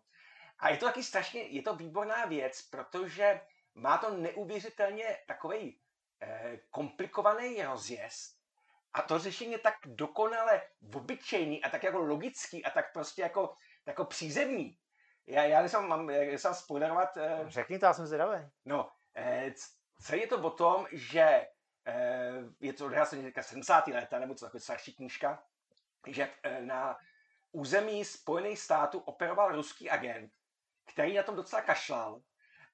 [0.59, 3.41] A je to taky strašně, je to výborná věc, protože
[3.75, 5.81] má to neuvěřitelně takový
[6.21, 8.36] eh, komplikovaný rozjezd,
[8.93, 10.61] a to řešení je tak dokonale
[10.95, 13.53] obyčejný a tak jako logický a tak prostě jako,
[13.85, 14.77] jako přízemní.
[15.27, 17.17] Já, já nejsem, mám, jsem spoilerovat.
[17.17, 18.49] Eh, Řekni to, já jsem zvědavý.
[18.65, 19.53] No, eh,
[20.01, 21.47] celé je to o tom, že
[21.87, 23.87] eh, je to odehrá se 70.
[23.87, 25.43] léta, nebo co takový starší knížka,
[26.07, 26.97] že eh, na
[27.51, 30.31] území Spojených států operoval ruský agent,
[30.93, 32.21] který na tom docela kašlal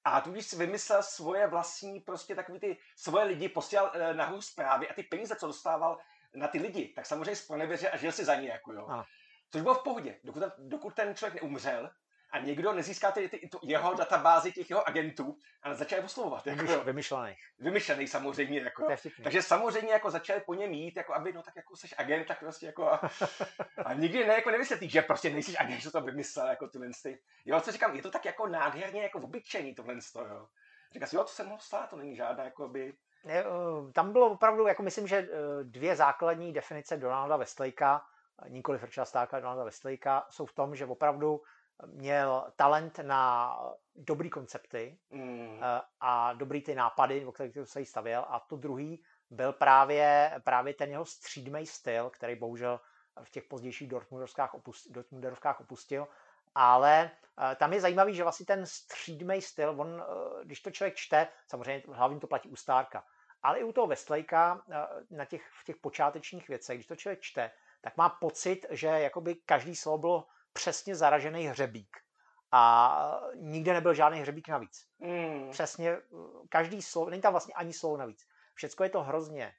[0.03, 4.89] a tudíž si vymyslel svoje vlastní, prostě takový ty svoje lidi, posílal e, nahoru zprávy
[4.89, 5.97] a ty peníze, co dostával
[6.33, 8.87] na ty lidi, tak samozřejmě zpronevěřil a žil si za ně, jako jo.
[8.89, 9.05] A.
[9.51, 11.89] Což bylo v pohodě, dokud dokud ten člověk neumřel
[12.33, 16.47] a někdo nezíská ty, ty, ty, jeho databázi těch jeho agentů a začal je oslovovat.
[16.47, 17.35] Jako, Vymyš, vymyšlený.
[17.59, 18.59] Vymyšlený samozřejmě.
[18.59, 18.87] Jako,
[19.23, 22.39] takže samozřejmě jako začali po něm jít, jako aby, no tak jako jsi agent, tak
[22.39, 23.01] prostě jako a,
[23.85, 27.19] a nikdy ne, jako nevysvětlí, že prostě nejsi agent, že to vymyslel, jako tyhle ty.
[27.45, 30.47] Jo, co říkám, je to tak jako nádherně jako obyčejný tohle, jo.
[30.93, 32.93] Říká si, jo, to se mohlo stát, to není žádná, jako by,
[33.93, 35.27] tam bylo opravdu, jako myslím, že eh,
[35.63, 38.01] dvě základní definice Donalda Westlakea,
[38.47, 41.41] nikoli Richarda Starka, Donalda Westlakea, jsou v tom, že opravdu
[41.85, 43.57] měl talent na
[43.95, 45.59] dobrý koncepty mm.
[45.99, 48.25] a dobrý ty nápady, o kterých se jí stavěl.
[48.27, 52.79] A to druhý byl právě, právě ten jeho střídmý styl, který bohužel
[53.23, 55.05] v těch pozdějších Dortmunderovkách opustil,
[55.59, 56.07] opustil.
[56.55, 57.11] Ale
[57.55, 60.03] tam je zajímavý, že vlastně ten střídmý styl, on,
[60.43, 63.03] když to člověk čte, samozřejmě hlavně to platí u Stárka,
[63.43, 64.75] ale i u toho Westlakea eh,
[65.11, 67.51] na těch, v těch počátečních věcech, když to člověk čte,
[67.81, 71.97] tak má pocit, že jakoby každý slovo bylo přesně zaražený hřebík.
[72.51, 74.85] A nikde nebyl žádný hřebík navíc.
[74.99, 75.49] Mm.
[75.51, 75.97] Přesně
[76.49, 78.27] každý slovo, není tam vlastně ani slovo navíc.
[78.53, 79.53] Všecko je to hrozně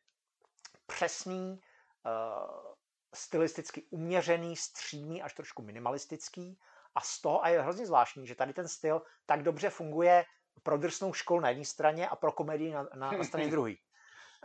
[0.86, 1.60] přesný,
[2.06, 2.74] uh,
[3.14, 6.58] stylisticky uměřený, střídný, až trošku minimalistický.
[6.94, 10.24] A z toho a je hrozně zvláštní, že tady ten styl tak dobře funguje
[10.62, 13.74] pro drsnou školu na jedné straně a pro komedii na, na, na straně druhé.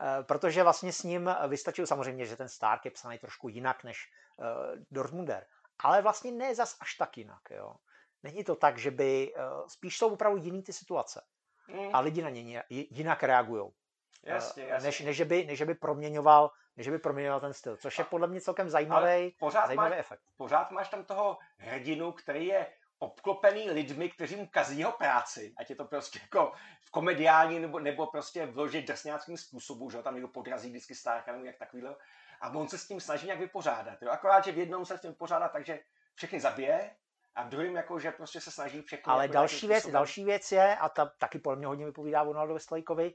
[0.01, 4.11] Eh, protože vlastně s ním vystačil samozřejmě, že ten Stark je psaný trošku jinak než
[4.37, 4.45] uh,
[4.91, 5.45] Dortmunder.
[5.79, 7.41] Ale vlastně ne zas až tak jinak.
[7.51, 7.75] Jo.
[8.23, 9.33] Není to tak, že by...
[9.33, 11.21] Uh, spíš jsou opravdu jiný ty situace.
[11.67, 11.95] Mm.
[11.95, 13.71] A lidi na ně jinak reagují.
[14.23, 14.87] Jasně, jasně.
[14.87, 18.41] Než, než, by, než by proměňoval než by proměňoval ten styl, což je podle mě
[18.41, 20.21] celkem zajímavý, pořád zajímavý máš, efekt.
[20.37, 22.67] Pořád máš tam toho hrdinu, který je
[22.99, 26.51] obklopený lidmi, kteří mu kazí jeho práci, ať je to prostě jako
[26.81, 31.45] v komediální nebo, nebo prostě vložit drsňáckým způsobu, že tam někdo podrazí vždycky Starka nebo
[31.45, 31.95] jak takovýhle.
[32.41, 34.01] A on se s tím snaží nějak vypořádat.
[34.01, 34.09] Jo?
[34.09, 35.79] Akorát, že v jednom se s tím vypořádá takže
[36.15, 36.95] všechny zabije
[37.35, 39.13] a v druhém jako, že prostě se snaží všechno.
[39.13, 39.93] Ale jako další věc, způsobem.
[39.93, 43.13] další věc je, a ta taky podle mě hodně vypovídá o Donaldu Westlejkovi,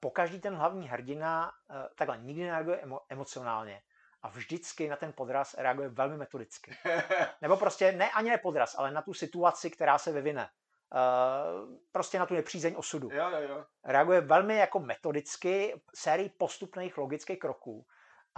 [0.00, 3.82] pokaždý ten hlavní hrdina eh, takhle nikdy nereaguje emo, emocionálně
[4.22, 6.76] a vždycky na ten podraz reaguje velmi metodicky.
[7.42, 10.48] Nebo prostě ne ani ne podraz, ale na tu situaci, která se vyvine.
[10.94, 13.08] Uh, prostě na tu nepřízeň osudu.
[13.12, 13.64] jo, jo, jo.
[13.84, 17.86] Reaguje velmi jako metodicky, sérii postupných logických kroků.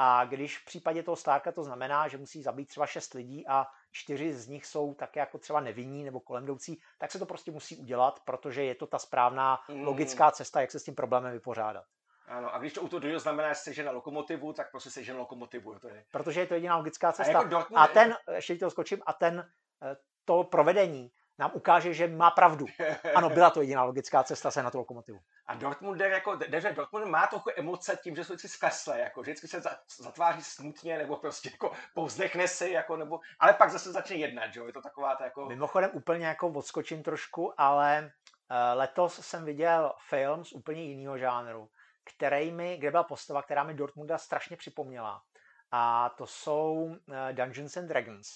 [0.01, 3.66] A když v případě toho Starka to znamená, že musí zabít třeba šest lidí a
[3.92, 7.51] čtyři z nich jsou také jako třeba nevinní nebo kolem jdoucí, tak se to prostě
[7.51, 9.84] musí udělat, protože je to ta správná Mm.
[9.84, 11.84] logická cesta, jak se s tím problémem vypořádat.
[12.26, 15.72] Ano, a když to u toho druhého znamená, že na lokomotivu, tak prostě sežen lokomotivu.
[15.72, 16.05] jo, To je.
[16.11, 17.32] Protože je to jediná logická A cesta.
[17.32, 19.51] jako Dortmund, A ten, ještě to skočím, a ten,
[19.82, 22.66] eh, to provedení nám ukáže, že má pravdu.
[23.14, 25.18] Ano, byla to jediná logická cesta se na tu lokomotivu.
[25.47, 29.30] A Dortmund jako, že Dortmund má trochu emoce tím, že jsou vždycky zkleslé, jako, že
[29.30, 29.70] vždycky se za,
[30.01, 34.61] zatváří smutně, nebo prostě jako povzdechne si, jako, nebo, ale pak zase začne jednat, že
[34.61, 38.11] jo, je to taková ta jako, Mimochodem úplně jako odskočím trošku, ale
[38.51, 41.68] eh, letos jsem viděl film z úplně jiného žánru,
[42.05, 45.22] který mi, kde byla postava, která mi Dortmunda strašně připomněla.
[45.70, 48.28] A to jsou eh, Dungeons and Dragons,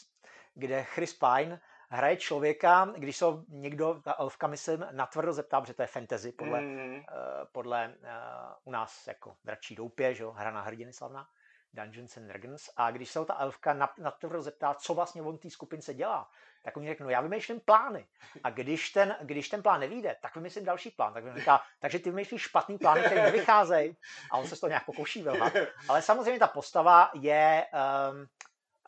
[0.55, 1.61] kde Chris Pine
[1.93, 6.61] hraje člověka, když se někdo, ta elfka myslím, natvrdo zeptá, protože to je fantasy podle,
[6.61, 7.03] mm, eh,
[7.53, 8.15] podle uh,
[8.65, 11.29] u nás jako dračí doupě, že jo, hra na hrdiny slavná,
[11.73, 12.71] Dungeons and Dragons.
[12.77, 15.95] A když se ho ta elfka na, na to zeptá, co vlastně on té skupince
[15.95, 16.31] dělá,
[16.63, 18.07] tak oni řeknou, já vymýšlím plány.
[18.45, 21.13] A když ten, když ten plán nevíde, tak vymyslím další plán.
[21.13, 23.97] Tak on říká, takže ty vymýšlíš špatný plány, které nevycházejí.
[24.31, 25.53] A on se z toho nějak pokouší vylhat.
[25.89, 27.67] Ale samozřejmě ta postava je,
[28.11, 28.27] um,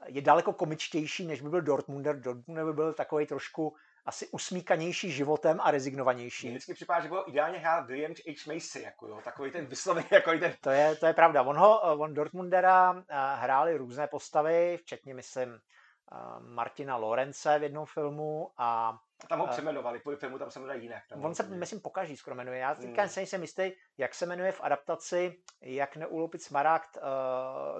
[0.07, 2.21] je daleko komičtější, než by byl Dortmunder.
[2.21, 3.77] Dortmunder by byl takový trošku
[4.07, 6.49] asi usmíkanější životem a Mně rezignovanější.
[6.49, 8.55] vždycky připadá, že bylo ideálně hrát William H.
[8.55, 11.43] Macy, jako jo, takový ten vyslovený, jako ten, To je, to je pravda.
[11.43, 17.87] On, ho, on Dortmundera eh, hráli různé postavy, včetně, myslím, eh, Martina Lorence v jednom
[17.87, 21.03] filmu a tam ho A- přeměnovali, po filmu tam se jmenuje jinak.
[21.09, 22.59] Tam on se, úplně- myslím, pokaží skoro jmenuje.
[22.59, 22.83] Já Hmm.
[22.87, 27.01] teďka nejsem jistý, jak se jmenuje v adaptaci Jak neulopit smaragd, eh,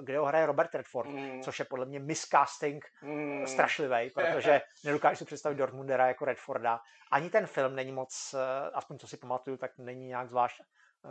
[0.01, 5.17] kde ho hraje Robert Redford, Mm, což je podle mě miscasting mm, strašlivý, protože nedokážu
[5.17, 6.79] si představit Dortmundera jako Redforda.
[7.11, 11.09] Ani ten film není moc, eh, aspoň co si pamatuju, tak není nějak zvlášť eh,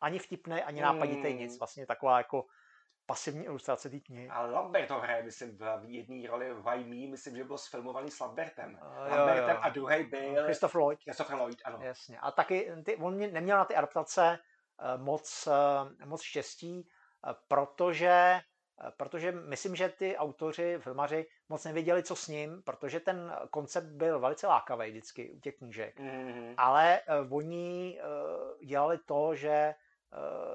[0.00, 1.38] ani vtipný, ani nápaditý Mm.
[1.38, 1.58] nic.
[1.58, 2.44] Vlastně taková jako
[3.10, 4.28] pasivní ilustrace té knihy.
[4.28, 8.20] A Lambert ho hraje, myslím, v jedné roli v Me, myslím, že byl sfilmovaný s
[8.20, 8.78] Lambertem.
[8.82, 9.62] Eh, jo, Lambertem jo.
[9.62, 11.02] a druhý byl Christopher Lloyd.
[11.02, 11.78] Christopher Lloyd, ano.
[11.82, 12.18] Jasně.
[12.18, 15.48] A taky ty, on mě, neměl na ty adaptace eh, moc,
[16.00, 16.88] eh, moc štěstí,
[17.28, 18.40] eh, protože,
[18.96, 24.20] protože myslím, že ty autoři, filmaři moc nevěděli, co s ním, protože ten koncept byl
[24.20, 26.00] velice lákavý vždycky u těch knížek.
[26.00, 29.74] Mm, Ale eh, oni eh, dělali to, že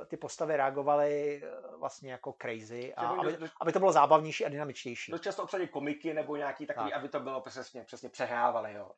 [0.08, 5.12] ty postavy reagovaly eh, vlastně jako crazy, a aby, aby to bylo zábavnější a dynamičtější.
[5.12, 7.00] dost často obsadili komiky nebo nějaký takový, Tak.
[7.00, 8.92] aby to bylo přesně, přesně přehrávali, jo.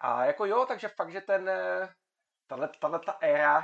[0.00, 1.88] A jako jo, takže fakt, že ten, eh,
[2.46, 3.62] tahle, tahle ta éra,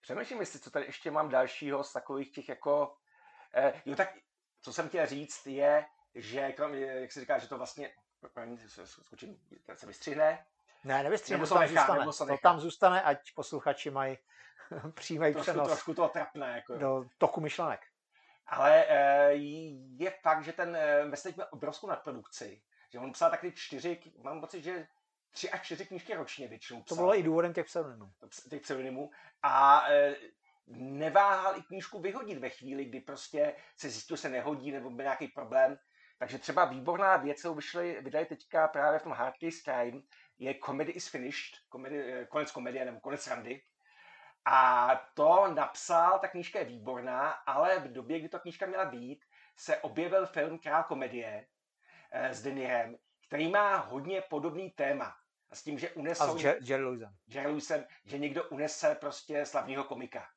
[0.00, 2.94] přemýšlím, jestli co tady ještě mám dalšího z takových těch jako,
[3.54, 4.08] eh, jo tak,
[4.60, 5.84] co jsem chtěl říct je,
[6.14, 7.90] že kromě, jak se říká, že to vlastně,
[8.84, 9.40] skočím,
[9.74, 10.44] se vystřihne,
[10.84, 11.98] Ne, nevystříhne, Nebo to se tam nechá, zůstane.
[12.00, 14.18] nebo se To tam zůstane, ať posluchači mají
[14.94, 17.80] přímý trošku, přenos trošku to trapné, jako do toku myšlenek.
[18.46, 19.32] Ale eh,
[19.96, 22.62] je fakt, že ten eh, Westlake měl obrovskou nadprodukci.
[22.92, 24.86] Že on psal taky čtyři, mám pocit, že
[25.30, 26.96] tři a čtyři knížky ročně většinou To psal.
[26.96, 28.12] bylo i důvodem těch pseudonymů.
[28.50, 29.10] těch pseudonymů.
[29.42, 30.16] A eh,
[30.76, 35.02] neváhal i knížku vyhodit ve chvíli, kdy prostě se zjistil, že se nehodí nebo byl
[35.02, 35.78] nějaký problém.
[36.18, 40.02] Takže třeba výborná věc, kterou vyšli, vydali teďka právě v tom Hard Case Crime,
[40.38, 43.62] je Comedy is Finished, komedy, eh, konec komedie nebo konec randy.
[44.44, 49.24] A to napsal, ta knížka je výborná, ale v době, kdy ta knížka měla být,
[49.56, 51.46] se objevil film Král komedie
[52.10, 55.16] eh, s Denirem, který má hodně podobný téma.
[55.50, 56.38] A s tím, že A unesou...
[56.38, 57.16] s Jer- Jerry Lewisem.
[57.26, 60.28] Jerry Lewisem, že někdo unese prostě slavného komika.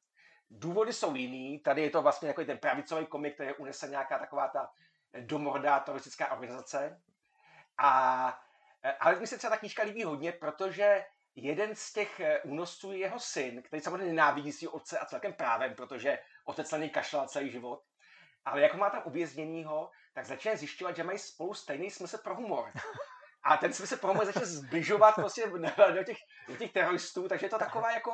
[0.50, 4.48] Důvody jsou jiný, tady je to vlastně jako ten pravicový komik, který unese nějaká taková
[4.48, 4.72] ta
[5.20, 7.02] domorodá teroristická organizace.
[7.78, 8.42] A,
[8.84, 12.92] eh, ale mi se třeba ta knížka líbí hodně, protože jeden z těch eh, únosců
[12.92, 16.90] je jeho syn, který samozřejmě nenávidí svého otce a celkem právem, protože otec na něj
[16.90, 17.84] kašlal celý život.
[18.46, 22.72] Ale jako má tam uvězněnýho, tak začne zjišťovat, že mají spolu stejný smysl pro humor.
[23.44, 25.48] A ten smysl pro humor začne zbližovat prostě
[25.94, 26.18] do těch,
[26.48, 28.12] do těch teroristů, takže je to taková jako,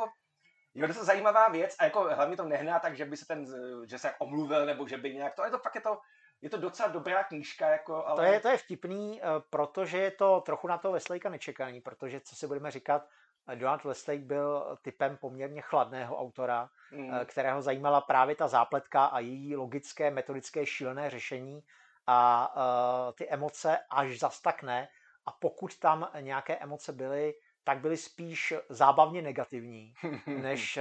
[0.74, 3.46] jo, to je zajímavá věc a jako hlavně to nehná tak, že by se ten,
[3.90, 6.00] že se omluvil nebo že by nějak to, je to fakt je to,
[6.42, 8.16] je to docela dobrá knížka, jako, ale...
[8.16, 12.20] To je, to je vtipný, eh, protože je to trochu na toho Westlakea nečekaný, protože
[12.20, 13.08] co si budeme říkat,
[13.48, 19.06] eh, Donald Westlake byl typem poměrně chladného autora, mm, eh, kterého zajímala právě ta zápletka
[19.06, 21.64] a její logické, metodické, šílené řešení
[22.08, 24.88] a eh, ty emoce až zas tak ne.
[25.26, 27.34] a pokud tam nějaké emoce byly,
[27.64, 29.94] tak byly spíš zábavně negativní,
[30.28, 30.80] než,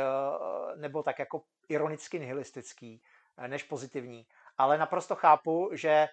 [0.76, 3.02] nebo tak jako ironicky nihilistický,
[3.46, 4.26] než pozitivní.
[4.58, 6.08] Ale naprosto chápu, že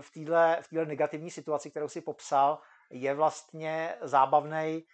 [0.00, 2.58] v této v negativní situaci, kterou si popsal,
[2.90, 4.86] je vlastně zábavný,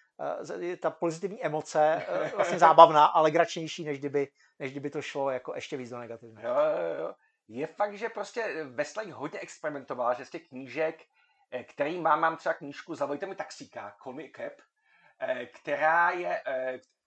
[0.71, 4.29] eh, ta pozitivní emoce eh, vlastně zábavná, ale gračnější, než kdyby,
[4.59, 6.49] než kdyby to šlo jako ještě víc do negativního.
[6.49, 7.15] Jo, jo, jo.
[7.49, 11.05] Je fakt, že prostě Westlake hodně experimentoval, že z těch knížek,
[11.51, 14.53] eh, který mám, mám třeba knížku Zavolejte mi taxíka, me Cap,
[15.53, 16.43] která, je,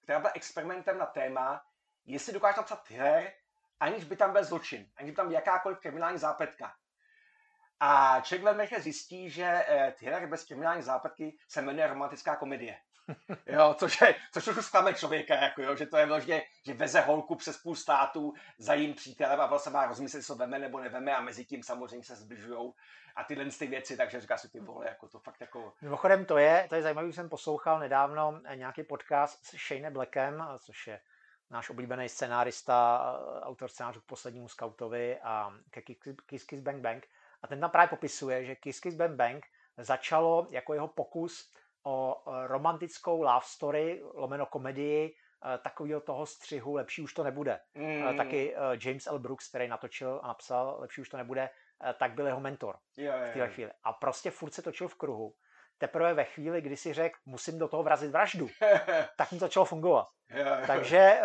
[0.04, 1.62] která byla experimentem na téma,
[2.06, 3.34] jestli dokáže napsat thriller,
[3.80, 6.74] aniž by tam byl zločin, aniž by tam jakákoliv kriminální zápletka.
[7.80, 12.78] A člověk velmi rychle zjistí, že eh, Thriller bez kriminální západky se jmenuje romantická komedie.
[13.45, 17.01] Jo, což, je, což už zklame člověka, jako jo, že to je vlastně, že veze
[17.01, 21.15] holku přes půl státu za jím přítelem a vlastně má rozmyslet, to veme nebo neveme
[21.15, 22.74] a mezi tím samozřejmě se zbližujou
[23.15, 25.74] a tyhle ty věci, takže říká si ty vole, jako to fakt jako...
[25.82, 30.88] Mimochodem to je, to je zajímavé, jsem poslouchal nedávno nějaký podcast s Shane Blackem, což
[30.88, 30.99] je
[31.54, 33.01] náš oblíbený scenárista,
[33.41, 35.82] autor scénářů k poslednímu skautovi a ke
[36.26, 37.08] Kiss Kiss Bang Bang.
[37.41, 39.45] A ten tam právě popisuje, že Kiss Kiss Bang Bang
[39.78, 45.16] začalo jako jeho pokus o e, romantickou love story, lomeno komedii,
[45.56, 47.60] e, takového toho střihu Lepší už to nebude.
[47.76, 48.18] E, mm.
[48.18, 49.20] Taky James L.
[49.20, 51.49] Brooks, který natočil a napsal Lepší už to nebude,
[51.97, 53.72] tak byl jeho mentor jo, jo, v téhle chvíli.
[53.84, 55.36] A prostě furt se točil v kruhu.
[55.78, 58.47] Teprve ve chvíli, kdy si řekl, musím do toho vrazit vraždu,
[59.17, 60.07] tak mu začalo fungovat.
[60.67, 61.19] Takže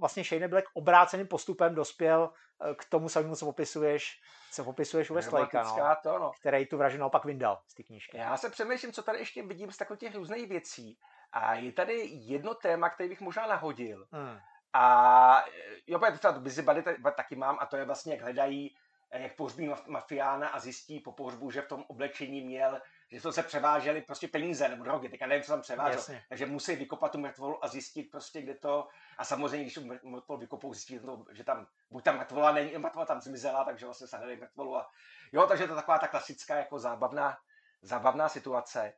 [0.00, 2.30] vlastně Shane Black obráceným postupem dospěl
[2.76, 4.20] k tomu samému, co popisuješ,
[4.52, 6.32] co popisuješ u Westlakea, no, to, no.
[6.40, 8.16] který tu vraždu naopak vyndal z té knížky.
[8.16, 10.98] Já se přemýšlím, co tady ještě vidím z takových těch různých věcí.
[11.32, 14.06] A je tady jedno téma, který bych možná nahodil.
[14.12, 14.38] Hmm.
[14.72, 15.44] A
[15.86, 16.82] jo, třeba Busy Buddy
[17.16, 18.76] taky mám a to je vlastně, jak hledají,
[19.12, 22.80] jak pohřbí mafiána a zjistí po pohřbu, že v tom oblečení měl
[23.10, 25.98] že to se převáželi prostě peníze nebo drogy, teďka nevím, co tam převážel.
[25.98, 26.24] Jasně.
[26.28, 28.88] Takže musí vykopat tu mrtvolu a zjistit prostě, kde to,
[29.18, 33.06] a samozřejmě, když tu mrtvolu vykopou, zjistí, to, že tam, buď tam mrtvola není, mrtvola
[33.06, 34.90] tam zmizela, takže vlastně se hledají mrtvolu a
[35.32, 37.38] jo, takže to je taková ta klasická jako zábavná,
[37.82, 38.92] zábavná situace.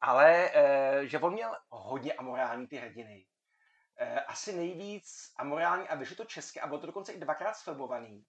[0.00, 3.26] Ale e, že on měl hodně amorální ty hrdiny.
[3.96, 8.24] E, asi nejvíc amorální a vyšlo to české a bylo to dokonce i dvakrát sfilmovaný.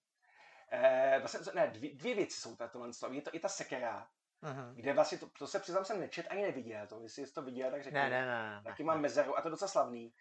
[0.72, 4.08] E, vlastně, ne, dvě, dvě věci jsou tato, je to i ta sekera,
[4.42, 4.74] Uh-huh.
[4.74, 7.70] Kde vlastně, to, to se přiznám, jsem nečet ani neviděl, to, jestli jsi to viděl,
[7.70, 7.98] tak řekni.
[7.98, 8.60] Ne, ne, ne.
[8.64, 9.02] Taky ne, mám ne.
[9.02, 10.12] mezeru a to je docela slavný.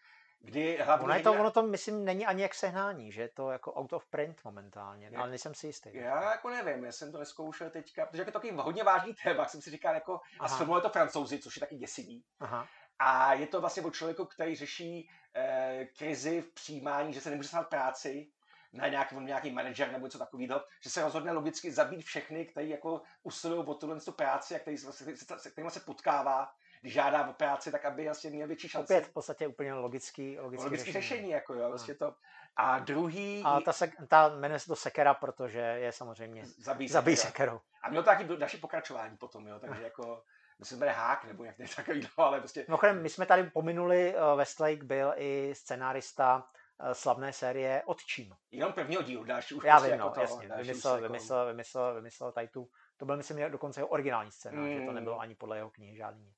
[0.41, 3.51] Kdy hlavní ono, je to, ono to, myslím, není ani jak sehnání, že je to
[3.51, 5.89] jako out of print momentálně, je, ale nejsem si jistý.
[5.93, 9.45] Já jako nevím, já jsem to neskoušel teďka, protože je to takový hodně vážný téma,
[9.45, 10.45] jsem si říkal jako, Aha.
[10.45, 12.24] a sfilmuje to francouzi, což je taky děsivý.
[12.39, 12.67] Aha.
[12.99, 17.49] A je to vlastně o člověku, který řeší eh, krizi v přijímání, že se nemůže
[17.49, 18.28] stát práci,
[18.74, 23.01] na nějaký, nějaký manažer nebo něco takového, že se rozhodne logicky zabít všechny, kteří jako
[23.24, 24.91] usilují o tuhle práci a který, se,
[25.38, 26.51] se, kterými se potkává,
[26.82, 28.93] když žádá o práci, tak aby vlastně měl větší šanci.
[28.93, 31.01] Opět v podstatě úplně logický, logický, logický řešení.
[31.01, 31.30] řešení.
[31.30, 32.15] jako jo, vlastně to.
[32.55, 33.43] A druhý...
[33.45, 37.61] A ta, se, ta jmenuje se to Sekera, protože je samozřejmě zabíjí, zabíjí Sekeru.
[37.82, 40.24] A měl to taky další pokračování potom, jo, takže jako
[40.59, 42.65] myslím, že hák nebo nějak takový, ale prostě...
[42.67, 46.49] No, my jsme tady pominuli, uh, Westlake byl i scenárista
[46.93, 48.36] slavné série Odčím.
[48.51, 51.03] Jenom prvního dílu, další už Já prostě vím, jako no, to, jasně, vymyslel, jako...
[51.03, 54.69] vymyslel, vymyslel, vymyslel tady tu, to byl myslím dokonce jeho originální scéna, mm.
[54.69, 54.95] že to hmm.
[54.95, 56.38] nebylo ani podle jeho knihy žádný nic.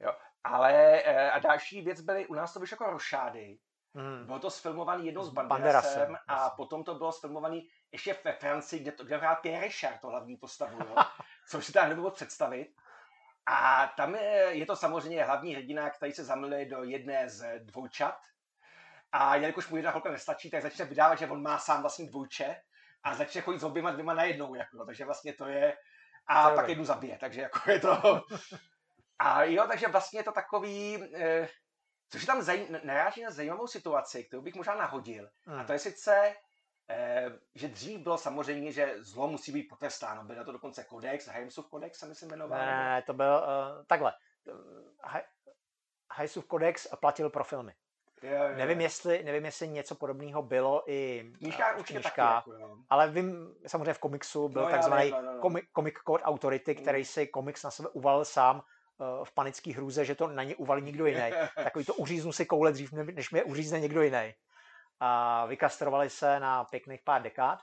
[0.00, 0.12] Jo,
[0.44, 3.58] ale eh, a další věc byly, u nás to vyšlo jako rošády,
[3.96, 4.26] Mm.
[4.26, 6.56] Bylo to sfilmovaný jednou s Banderasem, Banderasem a jasně.
[6.56, 10.36] potom to bylo sfilmovaný ještě ve Francii, kde to kde hrál Pierre Richard, to hlavní
[10.36, 10.94] postavu, jo?
[11.48, 12.74] což si tam nebylo představit.
[13.46, 18.18] A tam je, je to samozřejmě hlavní hrdina, který se zamiluje do jedné z dvoučat,
[19.12, 22.56] a jelikož mu jedna holka nestačí, tak začne vydávat, že on má sám vlastní dvojče
[23.02, 24.54] a začne chodit s oběma dvěma najednou.
[24.54, 25.76] Jako, takže vlastně to je...
[26.26, 28.22] A to pak je jednu zabije, takže jako je to...
[29.18, 31.04] A jo, takže vlastně je to takový...
[31.14, 31.48] Eh,
[32.08, 32.66] což je tam zaj...
[32.84, 35.28] naráží na zajímavou situaci, kterou bych možná nahodil.
[35.46, 35.60] Hmm.
[35.60, 36.34] A to je sice,
[36.90, 40.24] eh, že dřív bylo samozřejmě, že zlo musí být potrestáno.
[40.24, 42.58] Byl na to dokonce kodex, Heimsův kodex se myslím jmenoval.
[42.58, 44.12] Ne, to byl uh, takhle.
[46.14, 47.74] Heimsův kodex platil pro filmy.
[48.22, 48.56] Jo, jo.
[48.56, 53.10] Nevím, jestli, nevím, jestli něco podobného bylo i v knížkách, v knížkách taky, jako, ale
[53.10, 55.60] vím, samozřejmě v komiksu byl no, takzvaný no, no, no.
[55.74, 56.82] Comic Code Authority, mm.
[56.82, 58.56] který si komiks na sebe uvalil sám
[58.98, 61.30] uh, v panické hrůze, že to na ně uvalí někdo jiný.
[61.54, 64.34] Takový to uříznu si koule dřív, než mě uřízne někdo jiný.
[65.00, 67.58] A vykastrovali se na pěkných pár dekád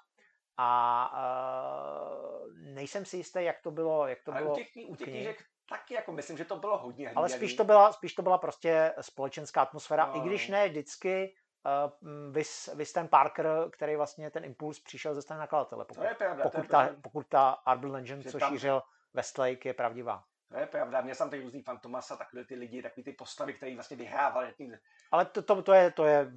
[0.58, 4.08] a uh, nejsem si jistý, jak to bylo.
[4.08, 6.78] Jak to Ale bylo u těch, u těch knížek taky jako myslím, že to bylo
[6.78, 7.16] hodně hlídaný.
[7.16, 10.18] Ale spíš to byla, spíš to byla prostě společenská atmosféra, no.
[10.18, 11.36] i když ne vždycky
[11.66, 15.86] uh, vys, vys ten Parker, který vlastně ten impuls přišel ze strany nakladatele.
[15.86, 18.52] Pokud, to je pravda, pokud, je ta, pokud ta Arbor Legend, co tam...
[18.52, 18.82] šířil
[19.14, 20.24] Westlake, je pravdivá.
[20.54, 23.76] To je pravda, měl jsem tady různý fantomasa, takové ty lidi, takové ty postavy, které
[23.76, 24.54] vlastně vyhrávali.
[24.58, 24.78] Tím,
[25.12, 26.32] Ale to, to, to je, to je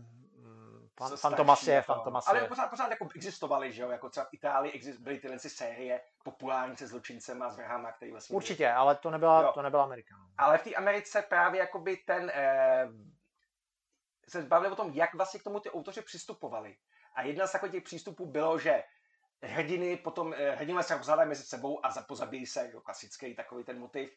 [0.98, 4.10] fan, co Fantomas starší, je, jako- Fantomas Ale pořád, pořád jako existovaly, že jo, jako
[4.10, 8.36] třeba v Itálii exist, byly tyhle série populární se zločincem a s vrhama, který vlastně...
[8.36, 9.50] Určitě, ale to nebyla, Jo.
[9.54, 10.16] to nebyla Amerika.
[10.18, 10.26] no.
[10.38, 12.88] Ale v té Americe právě jakoby ten, eh,
[14.28, 16.76] se bavili o tom, jak vlastně k tomu ty autoři přistupovali.
[17.14, 18.84] A jedna z takových těch přístupů bylo, že
[19.42, 23.64] hrdiny potom, eh, hrdinové se rozhádají mezi sebou a za- pozabíjí se, jako klasický takový
[23.64, 24.16] ten motiv.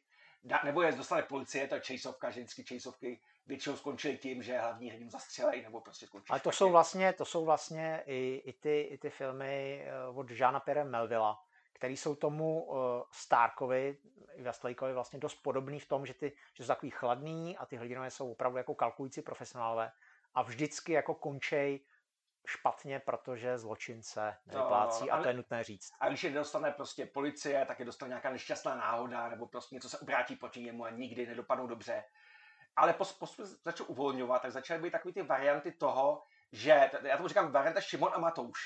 [0.63, 4.89] Nebo je dostane policie, to je chaseovka, že vždycky chaseovky většinou skončily tím, že hlavní
[4.89, 6.57] hrdinu zastřelej, nebo prostě skončí Ale to špatně.
[6.57, 10.83] jsou vlastně, to jsou vlastně i, i, ty, i ty filmy eh, od Žána Pierre
[10.83, 12.77] Melvilla, který jsou tomu uh,
[13.11, 13.97] Starkovi
[14.33, 17.75] i Westlakeovi vlastně dost podobný v tom, že, ty, že jsou takový chladný a ty
[17.75, 19.91] hrdinové jsou opravdu jako kalkulující profesionálové
[20.33, 21.79] a vždycky jako končej
[22.47, 25.89] špatně, protože zločince nevyplácí No, a to je nutné říct.
[25.99, 29.89] A když je dostane prostě policie, tak je dostane nějaká nešťastná náhoda, nebo prostě něco
[29.89, 32.03] se obrátí proti němu a nikdy nedopadnou dobře.
[32.75, 37.27] Ale pos, pos, začal uvolňovat, tak začaly být takové ty varianty toho, že, já tomu
[37.27, 38.59] říkám varianta Šimon a Matouš.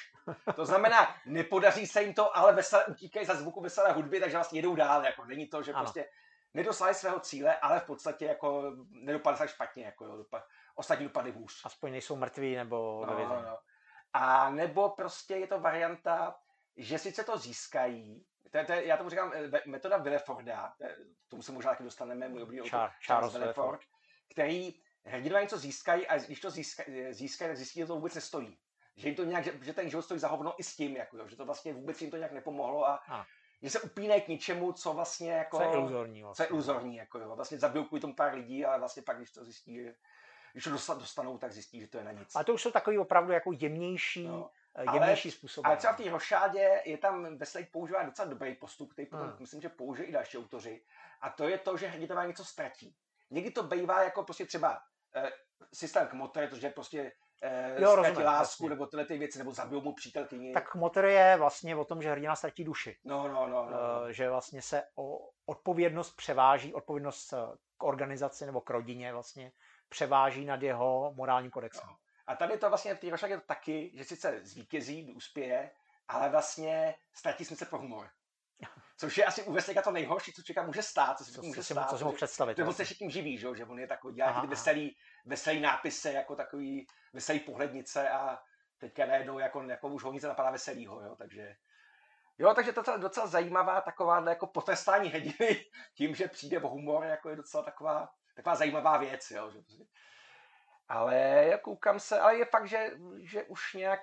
[0.55, 4.59] To znamená, nepodaří se jim to, ale veselé, utíkají za zvuku veselé hudby, takže vlastně
[4.59, 5.05] jedou dál.
[5.05, 5.83] Jako není to, že Ano.
[5.83, 6.09] prostě
[6.53, 10.43] nedosáhli svého cíle, ale v podstatě jako nedopadli tak špatně, jako jo, dopad,
[10.75, 11.61] ostatní dopadly hůř.
[11.65, 13.41] Aspoň nejsou mrtví nebo No, vězení.
[13.41, 13.57] no.
[14.13, 16.35] A nebo prostě je to varianta,
[16.77, 20.73] že sice to získají, to je, to je, já tomu říkám eh, metoda Villeforda,
[21.27, 23.81] k tomu se možná taky dostaneme, můj oblíbený Char- Charles Willeford.
[24.33, 24.73] který
[25.05, 28.57] hrdinové něco získají a když to získají, získají tak zjistí, že to vůbec nestojí.
[28.95, 31.27] Že jim to nějak, že, že ten život stojí za hovno i s tím, jako,
[31.27, 33.25] že to vlastně vůbec jim to nějak nepomohlo a Ano.
[33.61, 35.57] že se upínají k něčemu, co vlastně jako...
[35.57, 36.43] Co je iluzorní co vlastně.
[36.45, 37.35] je iluzorní, jako jo.
[37.35, 39.95] Vlastně zabijou kvůli tomu pár lidí, ale vlastně pak, když to zjistí, že
[40.53, 42.35] když to dosta- dostanou, tak zjistí, že to je na nic.
[42.35, 44.49] Ale to už jsou takový opravdu jako jemnější, No.
[44.75, 45.67] eh, Ale- jemnější způsoby.
[45.67, 49.37] Ale třeba v té rošádě je tam Westlake používá docela dobrý postup, který potom Hmm.
[49.39, 50.83] myslím, že použijí i další autoři.
[51.21, 52.95] A to je to, že hrdinové něco ztratí.
[53.29, 54.81] Někdy to bývá jako prostě třeba
[55.15, 55.31] eh,
[55.73, 57.11] systém kmotre, to, že prostě
[57.45, 58.69] eh, Jo, ztratí rozumím, lásku, jasně.
[58.69, 60.53] nebo tyhle ty věci, nebo zabijou mu přítelkyni.
[60.53, 62.97] Tak motor je vlastně o tom, že hrdina ztratí duši.
[63.03, 63.77] No, no, no, no.
[64.09, 67.33] Eh, Že vlastně se o odpovědnost převáží, odpovědnost
[67.77, 69.51] k organizaci nebo k rodině vlastně
[69.93, 71.87] převáží nad jeho morálním kodexem.
[71.89, 71.95] No.
[72.27, 75.71] A tady to vlastně v té to taky, že sice zvítězí, uspěje,
[76.07, 78.09] ale vlastně ztratí smysl pro humor.
[78.97, 81.63] Což je asi u Westlakea to nejhorší, co člověka může stát, co se Co, může
[81.63, 81.89] si, stát.
[81.89, 82.57] co si mohu že- představit.
[82.57, 82.85] Nebo vlastně.
[82.85, 86.87] se tím živí, že, že on je takový, dělá ty veselý, veselý nápisy, jako takový
[87.13, 88.39] veselý pohlednice a
[88.77, 91.55] teďka najednou jako, jako už ho nic napadá veselýho, jo, takže
[92.37, 95.65] Jo, takže to je docela, docela zajímavá taková jako potrestání hrdiny
[95.97, 99.51] tím, že přijde o humor, jako je docela taková, taková zajímavá věc, jo.
[99.51, 99.83] Že, prostě-
[100.87, 101.15] ale
[101.51, 102.91] já koukám se, ale je fakt, že,
[103.23, 103.99] že už nějak,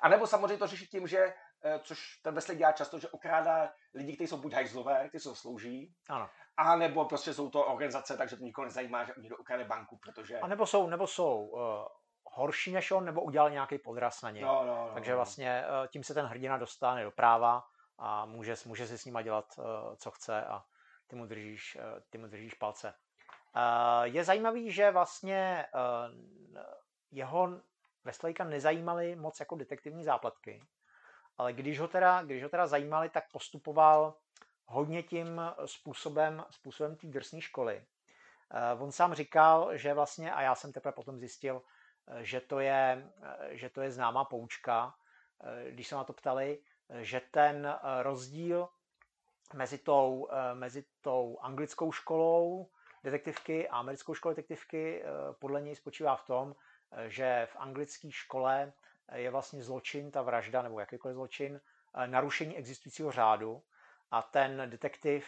[0.00, 3.72] a nebo samozřejmě to řešit tím, že, eh, což ten Wesley dělá často, že okrádá
[3.94, 6.30] lidi, kteří jsou buď hajzlové, kteří jsou slouží, Ano.
[6.56, 10.38] a nebo prostě jsou to organizace, takže to nikoho nezajímá, že někdo ukradne banku, protože...
[10.40, 11.60] A nebo jsou, nebo jsou uh,
[12.32, 14.42] horší než on, nebo udělal nějaký podraz na něj.
[14.42, 15.16] No, no, no, Takže no.
[15.16, 17.64] vlastně eh, tím se ten hrdina dostane do práva
[17.98, 20.64] a může, může si s nima dělat, eh, co chce a
[21.06, 22.94] ty mu držíš, eh, ty mu držíš palce.
[24.02, 26.58] Je zajímavý, že vlastně eh,
[27.10, 27.60] jeho
[28.04, 30.62] Westlakea nezajímaly moc jako detektivní zápletky,
[31.38, 34.14] ale když ho teda, když ho teda zajímali, tak postupoval
[34.66, 37.84] hodně tím způsobem, způsobem té drsné školy.
[38.78, 41.62] On sám říkal, že vlastně, a já jsem teprve potom zjistil,
[42.20, 43.10] že to je,
[43.50, 44.94] že to je známá poučka,
[45.70, 46.58] když se na to ptali,
[47.00, 48.68] že ten rozdíl
[49.54, 52.70] mezi tou, mezi tou anglickou školou
[53.04, 55.02] detektivky a americkou školou detektivky
[55.38, 56.56] podle něj spočívá v tom,
[57.06, 58.72] že v anglické škole
[59.14, 61.60] je vlastně zločin, ta vražda nebo jakýkoliv zločin,
[62.06, 63.62] narušení existujícího řádu
[64.10, 65.26] a ten detektiv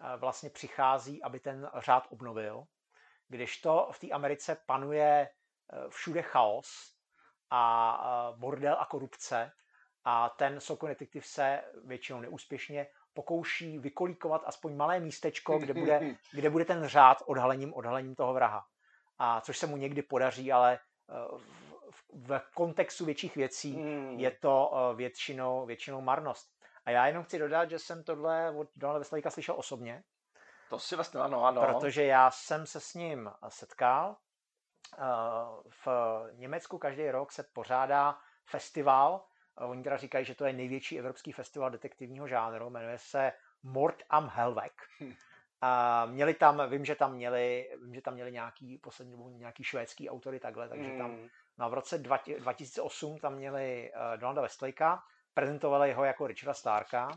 [0.00, 2.64] eh, vlastně přichází, aby ten řád obnovil,
[3.28, 5.28] když to v té Americe panuje
[5.88, 6.96] všude chaos
[7.50, 9.52] a eh, bordel a korupce
[10.04, 16.00] a ten soukromý detektiv se většinou neúspěšně pokouší vykolíkovat aspoň malé místečko, kde bude,
[16.32, 18.64] kde bude ten řád odhalením, odhalením toho vraha.
[19.18, 20.78] A což se mu někdy podaří, ale
[21.10, 21.14] eh,
[22.10, 24.18] v, v kontextu větších věcí Hmm.
[24.18, 26.48] je to eh, většinou, většinou marnost.
[26.84, 30.02] A já jenom chci dodat, že jsem tohle od Donalda Westlakea slyšel osobně,
[30.70, 31.62] To si vlastně ano, ano.
[31.66, 34.16] protože já jsem se s ním setkal.
[34.98, 35.02] Eh,
[35.86, 35.88] V
[36.32, 39.24] Německu každý rok se pořádá festival,
[39.60, 43.32] eh, oni teda říkají, že to je největší evropský festival detektivního žánru, jmenuje se
[43.62, 44.72] Mord am Hellweg.
[45.00, 45.14] Hm.
[45.60, 49.64] A měli tam, vím, že tam měli, vím, že tam měli nějaký poslední dobou nějaký
[49.64, 51.28] švédský autory takhle, takže tam Hmm.
[51.58, 54.98] No a v roce 20- 2008 tam měli uh, Donalda Westlakea,
[55.34, 57.08] prezentovali ho jako Richarda Starka.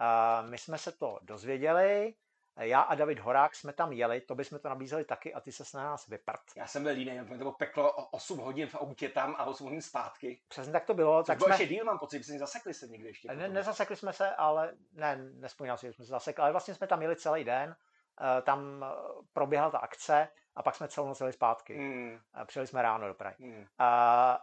[0.00, 2.14] A my jsme se to dozvěděli
[2.56, 5.76] Já a David Horák jsme tam jeli, to bychom to nabízeli taky a ty se
[5.76, 6.40] na nás vyprt.
[6.56, 9.82] Já jsem byl líný, to bylo peklo 8 hodin v autě tam a 8 hodin
[9.82, 10.40] zpátky.
[10.48, 11.22] Přesně tak to bylo.
[11.22, 11.54] Což tak bylo jsme...
[11.54, 13.28] ještě díl, mám pocit, že jsme zasekli se někde ještě.
[13.34, 16.86] Ne, nezasekli jsme se, ale ne, nespomínám si, že jsme se zasekli, ale vlastně jsme
[16.86, 17.76] tam jeli celý den,
[18.20, 18.94] eh, tam eh,
[19.32, 21.78] proběhla ta akce a pak jsme celou noc jeli zpátky.
[21.78, 23.36] Mm, Přijeli jsme ráno do Prahy.
[23.38, 23.58] mm.
[23.58, 23.66] Uh,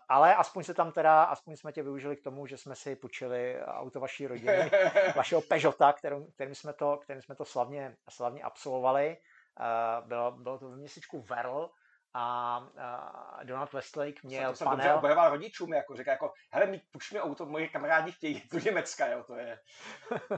[0.09, 3.61] ale aspoň se tam teda, aspoň jsme tě využili k tomu, že jsme si půjčili
[3.61, 4.71] auto vaší rodiny,
[5.15, 9.17] vašeho Peugeota, kterým, kterým, jsme to, kterým jsme to slavně, slavně absolvovali.
[9.59, 11.69] Uh, bylo, bylo to v městečku Verl
[12.13, 14.97] a uh, Donald Westlake měl to jsem dobře panel.
[14.97, 16.81] obojoval rodičům, jako říká, jako, hele, mi,
[17.13, 19.59] mi auto, moji kamarádi chtějí do Německa, jo, to je,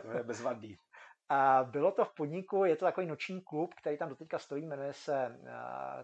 [0.01, 0.77] to je bezvadný.
[1.29, 4.93] A bylo to v podniku, je to takový noční klub, který tam doteďka stojí, jmenuje
[4.93, 5.47] se uh,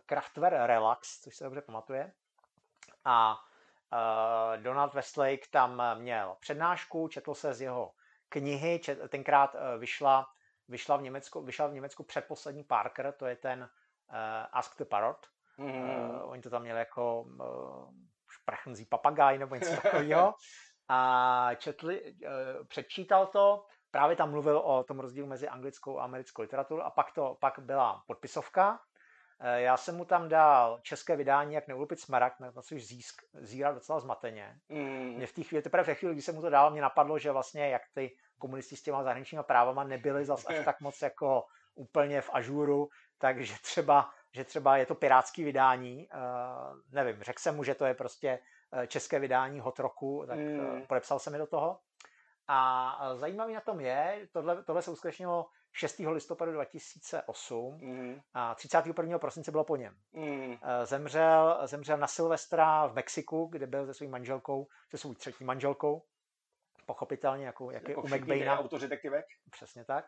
[0.05, 2.11] Kraftwer Relax, což se dobře pamatuje.
[3.05, 3.35] A
[3.93, 7.91] uh, Donald Westlake tam měl přednášku, četl se z jeho
[8.29, 10.27] knihy, čet, tenkrát uh, vyšla,
[10.67, 14.15] vyšla, v Německu, vyšla v Německu předposlední Parker, to je ten uh,
[14.51, 15.27] Ask the Parrot.
[15.57, 15.89] Mm.
[15.89, 17.93] Uh, oni to tam měli jako uh,
[18.29, 20.33] šprachnzí papagaj nebo něco takového.
[20.91, 26.41] A četli, uh, předčítal to, právě tam mluvil o tom rozdílu mezi anglickou a americkou
[26.41, 28.79] literaturou a pak, to, pak byla podpisovka.
[29.39, 33.73] Eh, Já jsem mu tam dal české vydání, jak neulupit smaragd, na což získ, zíral
[33.73, 34.59] docela zmateně.
[34.69, 35.13] Mm.
[35.15, 37.19] Mě v té chvíli, teprve v té chvíli, když jsem mu to dal, mě napadlo,
[37.19, 41.45] že vlastně jak ty komunisti s těma zahraničníma právama nebyli zas až tak moc jako
[41.75, 47.55] úplně v ažuru, takže třeba, že třeba je to pirátský vydání, uh, nevím, řekl jsem
[47.55, 48.39] mu, že to je prostě
[48.73, 50.81] eh, české vydání hot roku, tak Mm.
[50.87, 51.79] podepsal se mi do toho.
[52.51, 55.99] A zajímavý na tom je, tohle, tohle se uskutečnilo 6.
[55.99, 58.21] listopadu 2008 Mm.
[58.33, 59.19] a 31.
[59.19, 59.95] prosince bylo po něm.
[60.11, 60.57] Mm.
[60.83, 66.05] Zemřel, zemřel na Silvestra v Mexiku, kde byl se svou manželkou, se svou třetí manželkou,
[66.85, 68.59] pochopitelně, jako, jak je Jako u všichni McBaina.
[68.59, 69.25] autoři detektivek.
[69.51, 70.05] Přesně tak.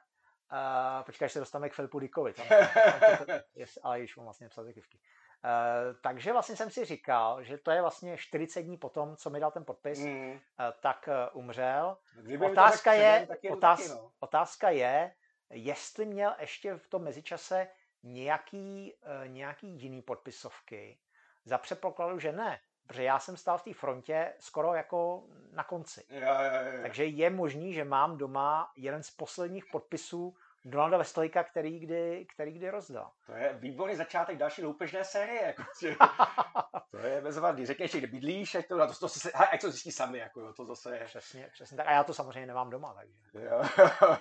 [0.52, 2.34] Uh, počkej, až se dostaneme k Filipu Dickovi.
[2.34, 2.46] Tam,
[3.56, 5.00] je, ale již on vlastně psal detektivky.
[5.44, 9.40] Uh, takže vlastně jsem si říkal, že to je vlastně 40 dní potom, co mi
[9.40, 10.32] dal ten podpis, mm.
[10.32, 10.40] Uh,
[10.80, 11.98] tak uh, umřel.
[12.22, 14.12] Kdyby Otázka řekl je, předem, tak je otáz, taky, no.
[14.20, 15.14] otázka je,
[15.50, 17.68] jestli měl ještě v tom mezičase
[18.04, 18.94] nějaký,
[19.28, 21.00] nějaký jiný podpisovky.
[21.46, 26.06] Za předpokladu, že ne, protože já jsem stál v té frontě skoro jako na konci.
[26.10, 26.82] Jo, jo, jo.
[26.82, 30.36] Takže je možný, že mám doma jeden z posledních podpisů
[30.66, 33.12] Donalda Westlakea, který kdy, který kdy rozdal.
[33.26, 35.42] To je výborný začátek další loupežné série.
[35.42, 35.64] Jako,
[36.92, 37.66] to je bezvadný.
[37.66, 40.54] Řekni ještě, kde bydlíš, to, to, to, to, se, a jak to zjistí sami, jako,
[40.54, 41.06] to zase je.
[41.06, 41.88] Přesně, přesně tak.
[41.88, 43.18] A já to samozřejmě nemám doma, takže.
[43.34, 43.64] Jo,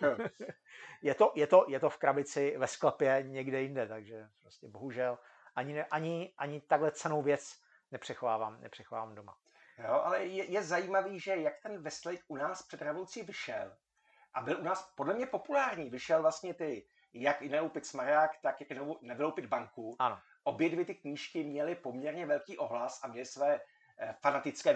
[0.03, 0.17] jo.
[1.03, 5.19] Je to, je to, je to v krabici ve sklepě někde jinde, takže prostě bohužel
[5.57, 7.61] ani, ne, ani, ani takhle cenou věc
[7.91, 9.37] nepřechovávám, nepřechovávám doma.
[9.79, 13.77] jo, ale je, je zajímavý, že jak ten Westlake u nás před revolucí vyšel
[14.35, 15.91] a byl u nás podle mě populární.
[15.91, 18.71] Vyšel vlastně ty jak i neloupit smarák, tak jak
[19.03, 19.97] nevyloupit banku.
[19.99, 20.19] Ano.
[20.45, 23.61] Obě dvě ty knížky měly poměrně velký ohlas a měly své
[23.99, 24.75] eh, fanatické,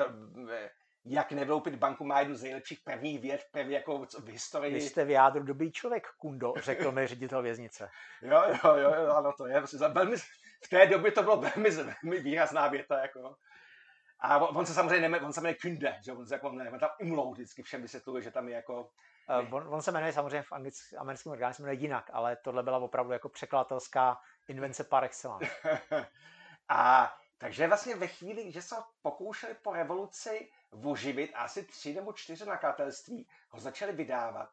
[0.53, 0.71] eh,
[1.05, 4.75] jak nevyloupit banku má jednu z nejlepších prvních věd první jako v historii.
[4.75, 7.91] Vy jste v jádru dobrý člověk, Kundo, řekl mi ředitel věznice.
[8.23, 10.17] Jo, jo, jo, jo, ano, to je prostě velmi,
[10.65, 13.37] v té době to bylo velmi, velmi výrazná věta, jako.
[14.21, 16.79] A on, se samozřejmě nemě, on se jmenuje Kunde, že on se jako ne, on
[16.79, 18.91] tam umlout vždycky všem vysvětluje, že tam je jako,
[19.29, 22.79] on, on, se jmenuje samozřejmě v anglick, americkém orgánu se jmenuje jinak, ale tohle byla
[22.79, 25.51] opravdu jako překladatelská invence par excellence.
[26.69, 32.47] a takže vlastně ve chvíli, že se pokoušeli po revoluci oživit, asi tři nebo čtyři
[32.47, 34.49] nakladatelství ho začali vydávat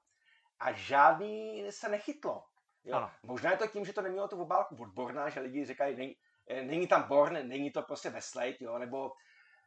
[0.59, 2.43] a žádný se nechytlo.
[2.83, 2.95] Jo?
[2.97, 3.11] Ano.
[3.23, 6.15] Možná je to tím, že to nemělo tu obálku od Borna, že lidi říkají, není,
[6.47, 8.77] eh, není tam Born, není to prostě Westlake, jo?
[8.77, 9.11] nebo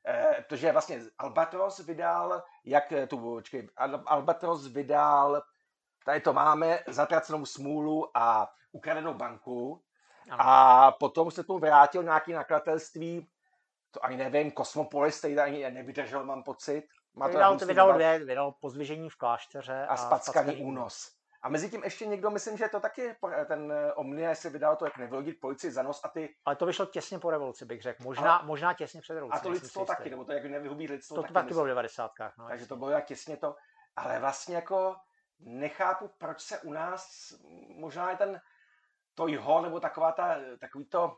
[0.07, 5.43] eh, to, že vlastně Albatros vydal, jak eh, tu, počkej, Al- Albatros vydal,
[6.05, 9.83] tady to máme, zatracenou smůlu a ukradenou banku,
[10.31, 10.43] Ano.
[10.47, 13.29] a potom se tomu vrátil nějaký nakladatelství,
[13.91, 16.85] to ani nevím, Kosmopolis, který ani nevydržel, mám pocit.
[17.15, 21.11] Má vydal, hnusný vydal dvě, vydal Pozvěžení v klášteře a spackaný únos.
[21.45, 23.17] A mezi tím ještě někdo, myslím, že to taky
[23.47, 26.67] ten eh, Omnia si vydal to, jak nevylodit policii za nos a ty, Ale to
[26.67, 28.03] vyšlo těsně po revoluci, bych řekl.
[28.03, 29.39] Možná, Ale- možná těsně před revolucí.
[29.39, 31.35] a to lidstvo taky, nebo to jak nevyhubí lidstvo To, to taky.
[31.35, 32.11] taky bylo v 90.
[32.39, 33.57] No, Takže to bylo jak těsně to.
[33.97, 34.97] Ale vlastně jako
[35.39, 37.35] nechápu, proč se u nás,
[37.69, 38.41] možná je ten
[39.15, 41.17] to jeho, nebo taková ta, takový to,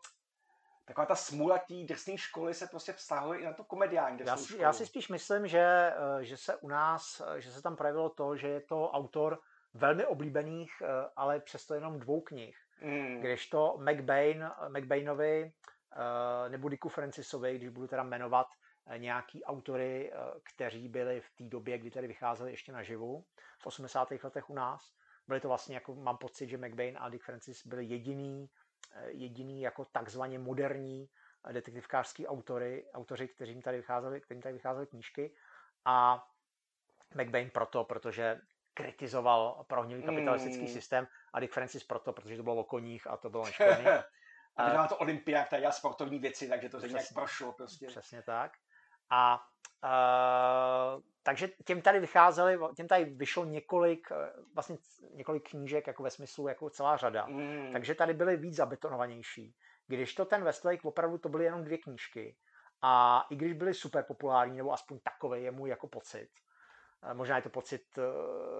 [0.85, 4.47] taková ta smůla té drsné školy se prostě vztahuje i na tu komediální já, si,
[4.47, 4.63] školu.
[4.63, 8.11] já si spíš myslím, že, eh, že se u nás, eh, že se tam projevilo
[8.11, 9.39] to, že je to autor
[9.77, 12.57] velmi oblíbených, eh, ale přesto jenom dvou knih.
[12.83, 13.21] Mm.
[13.21, 15.53] Kdežto McBain, McBainovi
[15.93, 18.47] eh, nebo Dicku Francisovi, když budu teda jmenovat
[18.87, 23.25] eh, nějaký autory, eh, kteří byli v té době, kdy tady vycházeli ještě naživu,
[23.59, 24.25] v 80.
[24.25, 24.95] letech u nás,
[25.29, 28.51] byli to vlastně, jako mám pocit, že McBain a Dick Francis byli jediný,
[28.93, 31.09] eh, jediný jako takzvaně moderní
[31.53, 35.35] detektivkářský autory, autoři, kteří tady vycházeli, kterým tady vycházely knížky
[35.85, 36.29] a
[37.15, 38.41] McBain proto, protože
[38.77, 40.69] kritizoval prohnilý kapitalistický mm.
[40.69, 43.87] systém a Dick Francis proto, protože to bylo o koních a to bylo neškodný.
[44.57, 47.87] a byla to olympiák, tady sportovní věci, takže to nějak prošlo prostě.
[47.87, 48.53] Přesně tak.
[49.11, 49.41] A
[49.85, 54.09] uh, takže těm tady vycházeli, těm tady vyšlo několik,
[54.55, 54.77] vlastně
[55.15, 57.27] několik knížek jako ve smyslu jako celá řada.
[57.27, 57.73] Mm.
[57.73, 59.55] Takže tady byly víc zabetonovanější.
[59.87, 62.37] Když to ten Westlake opravdu to byly jenom dvě knížky.
[62.83, 66.29] A i když byly super populární, nebo aspoň takové je můj jako pocit,
[67.13, 68.03] Možná je to pocit, eh,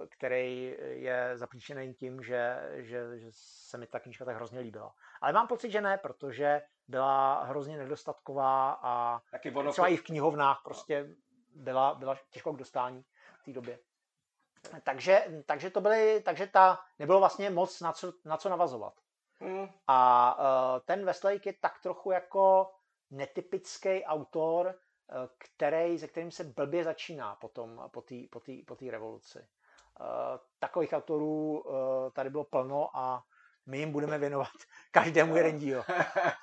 [0.07, 4.93] který je zapříčený tím, že, že, že se mi ta knížka tak hrozně líbila.
[5.21, 9.71] Ale mám pocit, že ne, protože byla hrozně nedostatková a Taky ono...
[9.71, 11.09] třeba i v knihovnách prostě
[11.55, 13.05] byla, byla těžko k dostání
[13.41, 13.79] v té době.
[14.83, 18.93] Takže, takže to byly, takže ta nebylo vlastně moc na co, na co navazovat.
[19.39, 19.69] Hmm.
[19.87, 22.71] A uh, ten Westlake je tak trochu jako
[23.11, 24.75] netypický autor,
[25.37, 29.39] který, se kterým se blbě začíná potom po té po tý, po tý revoluci.
[29.99, 30.05] Uh,
[30.59, 31.75] takových autorů uh,
[32.11, 33.23] tady bylo plno a
[33.65, 34.51] my jim budeme věnovat
[34.91, 35.83] každému jeden díl.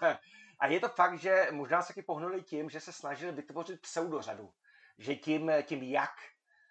[0.60, 4.50] a je to fakt, že možná se taky pohnuli tím, že se snažili vytvořit pseudořadu.
[4.98, 6.10] Že tím, tím jak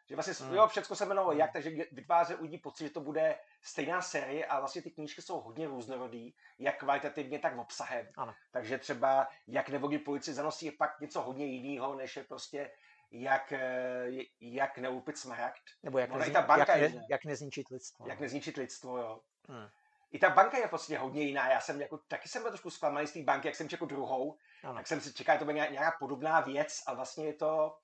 [0.09, 0.55] že vlastně, hmm.
[0.55, 1.39] jo, všechno se jmenovalo hmm.
[1.39, 5.21] jak, takže vytváří u lidí pocit, že to bude stejná série a vlastně ty knížky
[5.21, 8.07] jsou hodně různorodý, jak kvalitativně, tak obsahem.
[8.17, 8.33] Ano.
[8.51, 12.71] Takže třeba jak nevodí policii zanosí je pak něco hodně jiného, než je prostě
[13.11, 14.07] jak, eh,
[14.41, 15.61] jak neupit smaragd.
[15.83, 18.07] Nebo jak, nezni, ta banka jak, ne, jak nezničit lidstvo.
[18.07, 19.19] Jak nezničit lidstvo, jo.
[19.49, 19.67] Hmm.
[20.11, 21.51] I ta banka je prostě hodně jiná.
[21.51, 24.37] Já jsem jako, taky jsem byl trošku zklamaný z té banky, jak jsem čekal druhou,
[24.63, 24.75] ano.
[24.75, 27.77] tak jsem si čekal, že to bude nějaká podobná věc a vlastně je to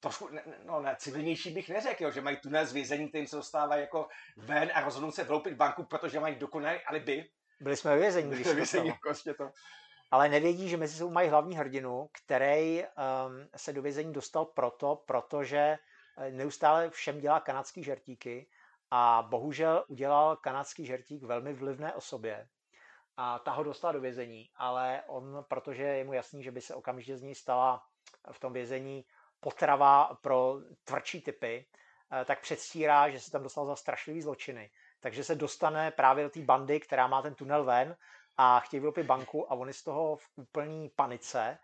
[0.00, 0.28] trošku,
[0.64, 4.08] no ne, civilnější bych neřekl, jo, že mají tunel z vězení, kterým se dostává jako
[4.36, 7.30] ven a rozhodnou se vloupit banku, protože mají dokonalý alibi.
[7.60, 9.50] Byli jsme ve vězení, když vězení, prostě to.
[10.10, 15.02] Ale nevědí, že mezi sebou mají hlavní hrdinu, který um, se do vězení dostal proto,
[15.06, 15.78] protože
[16.18, 18.48] eh, neustále všem dělá kanadský žertíky
[18.90, 22.48] a bohužel udělal kanadský žertík velmi vlivné osobě
[23.20, 26.74] a ta ho dostala do vězení, ale on, protože je mu jasný, že by se
[26.74, 27.82] okamžitě z ní stala
[28.32, 29.04] v tom vězení
[29.40, 31.66] potrava pro tvrdší typy,
[32.12, 34.70] eh, tak předstírá, že se tam dostal za strašlivý zločiny.
[35.00, 37.96] Takže se dostane právě do té bandy, která má ten tunel ven
[38.36, 41.58] a chtějí vyopit banku a on je z toho v úplný panice.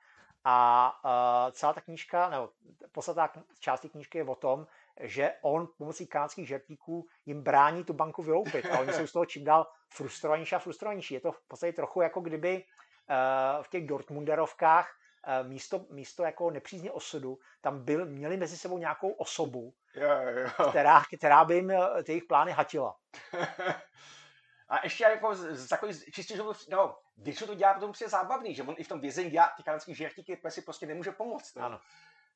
[0.46, 2.50] A uh, celá ta knížka, nebo
[2.92, 4.66] podstatná část té knížky je o tom,
[5.00, 9.26] že on pomocí kanadských žertíků jim brání tu banku vyloupit a oni jsou z toho
[9.26, 11.14] čím dál frustrovanější a frustrovanější.
[11.14, 15.03] Je to v podstatě trochu jako kdyby uh, v těch Dortmunderovkách Eh,
[15.42, 20.70] místo, místo jako nepřízně osudu, tam byl, měli mezi sebou nějakou osobu, jo, jo.
[20.70, 22.96] Která, která by jim eh, ty jejich plány hatila.
[24.68, 28.62] A ještě jako z, takový čistě, že no, když to dělá potom přijde zábavný, že
[28.62, 31.56] on i v tom vězení dělá ty kanadský žertíky, si prostě nemůže pomoct.
[31.56, 31.80] Ano.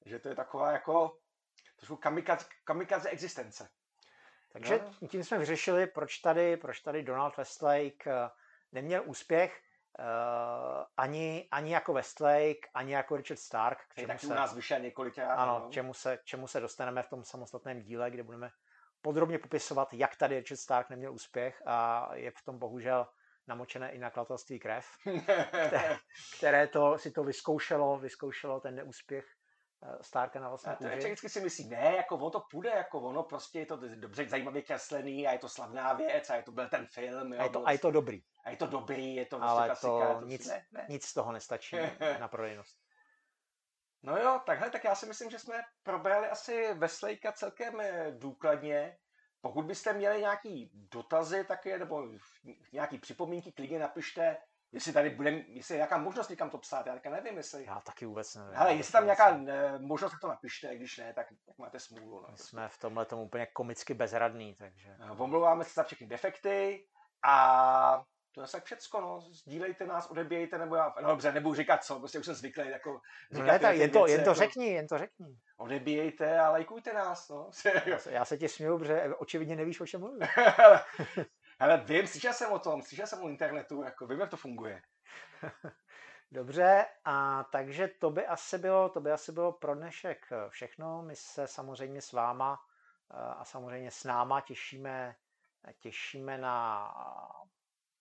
[0.05, 1.19] Že to je taková jako
[1.77, 3.69] trošku kamikaze, kamikaze existence.
[4.53, 5.09] Takže no.
[5.09, 8.31] tím jsme vyřešili, proč tady, proč tady Donald Westlake eh,
[8.73, 9.63] neměl úspěch.
[9.99, 13.79] Uh, ani, ani jako Westlake, ani jako Richard Stark.
[13.89, 15.35] K čemu taky se, u nás vyšel několikrát.
[15.35, 15.71] Ano, no.
[15.71, 18.51] čemu se, čemu se dostaneme v tom samostatném díle, kde budeme
[19.03, 23.07] podrobně popisovat, jak tady Richard Stark neměl úspěch a je v tom bohužel
[23.49, 24.87] namočené i nakladatelství krev,
[25.67, 25.97] které,
[26.39, 29.38] které to, si to vyzkoušelo, vyzkoušelo ten neúspěch
[30.01, 30.97] Starka na vlastní kůži.
[30.97, 34.63] vždycky si myslí, ne, jako ono to půjde, jako ono prostě je to dobře zajímavě
[34.63, 37.33] kreslený a je to slavná věc a je to byl ten film.
[37.33, 39.67] Jo, a, je to, a je to dobrý a je to dobrý, je to Ale
[39.67, 40.87] prostě klasika, to, to nic, ne, ne.
[40.89, 41.77] nic z toho nestačí
[42.21, 42.79] na prodejnost.
[44.03, 48.99] No jo, takhle, tak já si myslím, že jsme probrali asi Veslejka celkem eh, důkladně.
[49.41, 52.09] Pokud byste měli nějaký dotazy také, nebo
[52.73, 54.37] nějaký připomínky, klidně napište,
[54.73, 57.65] jestli tady bude, jestli je nějaká možnost někam to psát, já taky nevím, jestli...
[57.65, 58.53] Já taky vůbec nevím.
[58.57, 62.27] Ale jestli tam nějaká ne, možnost, tak to napište, když ne, tak, tak máte smůlu.
[62.29, 62.37] No.
[62.37, 64.97] Jsme v tomhle tomu úplně komicky bezradný, takže...
[65.17, 66.87] Omlouváme se za všechny defekty
[67.23, 69.21] a to je tak všecko, no.
[69.21, 73.01] Sdílejte nás, odebíjejte, nebo já, no dobře, nebudu říkat co, prostě už jsem zvyklý, jako
[73.33, 75.39] no ne, tak jen to, jen to jako, řekni, jen to řekni.
[75.57, 77.51] Odebíjejte a lajkujte nás, no.
[77.87, 80.21] já, se, já se ti směju, protože očividně nevíš, o čem mluvím.
[81.59, 84.83] Ale vím, slyšel jsem o tom, slyšel jsem o internetu, jako vím, jak to funguje.
[86.33, 91.03] Dobře, a takže to by asi bylo, to by asi bylo pro dnešek všechno.
[91.03, 92.59] My se samozřejmě s váma
[93.11, 95.17] a samozřejmě s náma těšíme,
[95.79, 96.89] těšíme na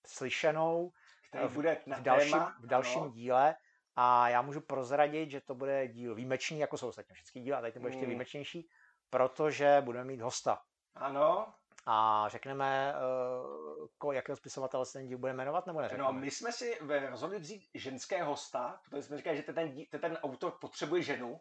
[0.07, 0.91] slyšenou
[1.29, 3.11] Který bude na v dalším, téma, v dalším ano.
[3.11, 3.55] díle.
[3.95, 7.61] A já můžu prozradit, že to bude díl výjimečný, jako jsou ostatně všechny díly, a
[7.61, 7.93] tady to bude mm.
[7.93, 8.69] ještě výjimečnější,
[9.09, 10.61] protože budeme mít hosta.
[10.95, 11.53] Ano.
[11.89, 16.13] A řekneme, uh, ko, jakého spisovatele se ten díl bude jmenovat, nebo neřekneme?
[16.13, 16.77] No, my jsme si
[17.09, 21.39] rozhodli vzít ženské hosta, protože jsme říkali, že ten, ten autor potřebuje ženu.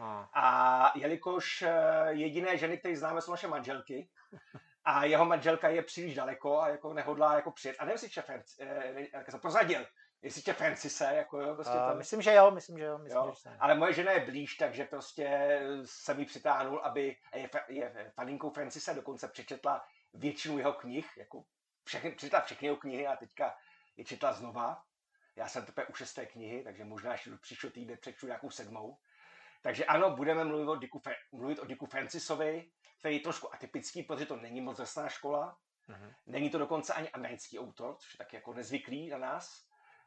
[0.00, 0.28] A.
[0.34, 1.72] a jelikož eh,
[2.08, 4.08] jediné ženy, které známe, jsou naše manželky,
[4.84, 7.76] a jeho manželka je příliš daleko a jako nehodlá jako přijet.
[7.78, 9.86] A nevím, jestli Franc, eh, prozradil,
[10.26, 11.98] jestli tě Francise, jako jo, prostě uh.
[11.98, 12.98] Myslím, že jo, myslím, že jo.
[12.98, 13.32] Myslím, jo.
[13.42, 18.50] Že Ale moje žena je blíž, takže prostě jsem ji přitáhnul, aby je, je faninkou
[18.50, 21.44] Francise, dokonce přečetla většinu jeho knih, jako
[21.84, 23.56] všechny, přečetla všechny jeho knihy a teďka
[23.96, 24.82] je četla znova.
[25.36, 28.98] Já jsem teprve u šesté knihy, takže možná ještě do příštího týdne přečtu nějakou sedmou.
[29.62, 31.02] Takže ano, budeme mluvit o Dicku,
[31.32, 35.58] mluvit o Dicku Francisovi, který je trošku atypický, protože to není moc zasná škola.
[35.88, 36.14] Mm-hmm.
[36.26, 39.65] Není to dokonce ani americký autor, což je tak jako nezvyklý na nás.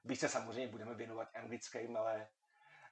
[0.10, 2.28] Byť se samozřejmě budeme věnovat anglickým, ale...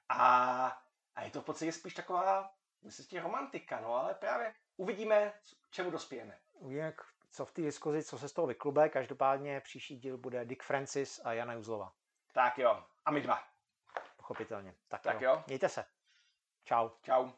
[0.08, 0.82] A,
[1.14, 2.50] a je to v podstatě spíš taková,
[2.82, 5.32] myslím si, romantika, no, ale právě uvidíme,
[5.70, 6.38] čemu dospějeme.
[6.52, 6.92] Uvidíme,
[7.30, 8.88] co v té diskuzi, co se z toho vyklube.
[8.88, 11.92] Každopádně příští díl bude Dick Francis a Jana Juzlova.
[12.32, 13.42] Tak jo, a my dva.
[14.16, 14.74] Pochopitelně.
[14.88, 15.30] Tak, tak jo.
[15.30, 15.44] jo.
[15.46, 15.84] Mějte se.
[16.64, 16.90] Čau.
[17.02, 17.30] Čau.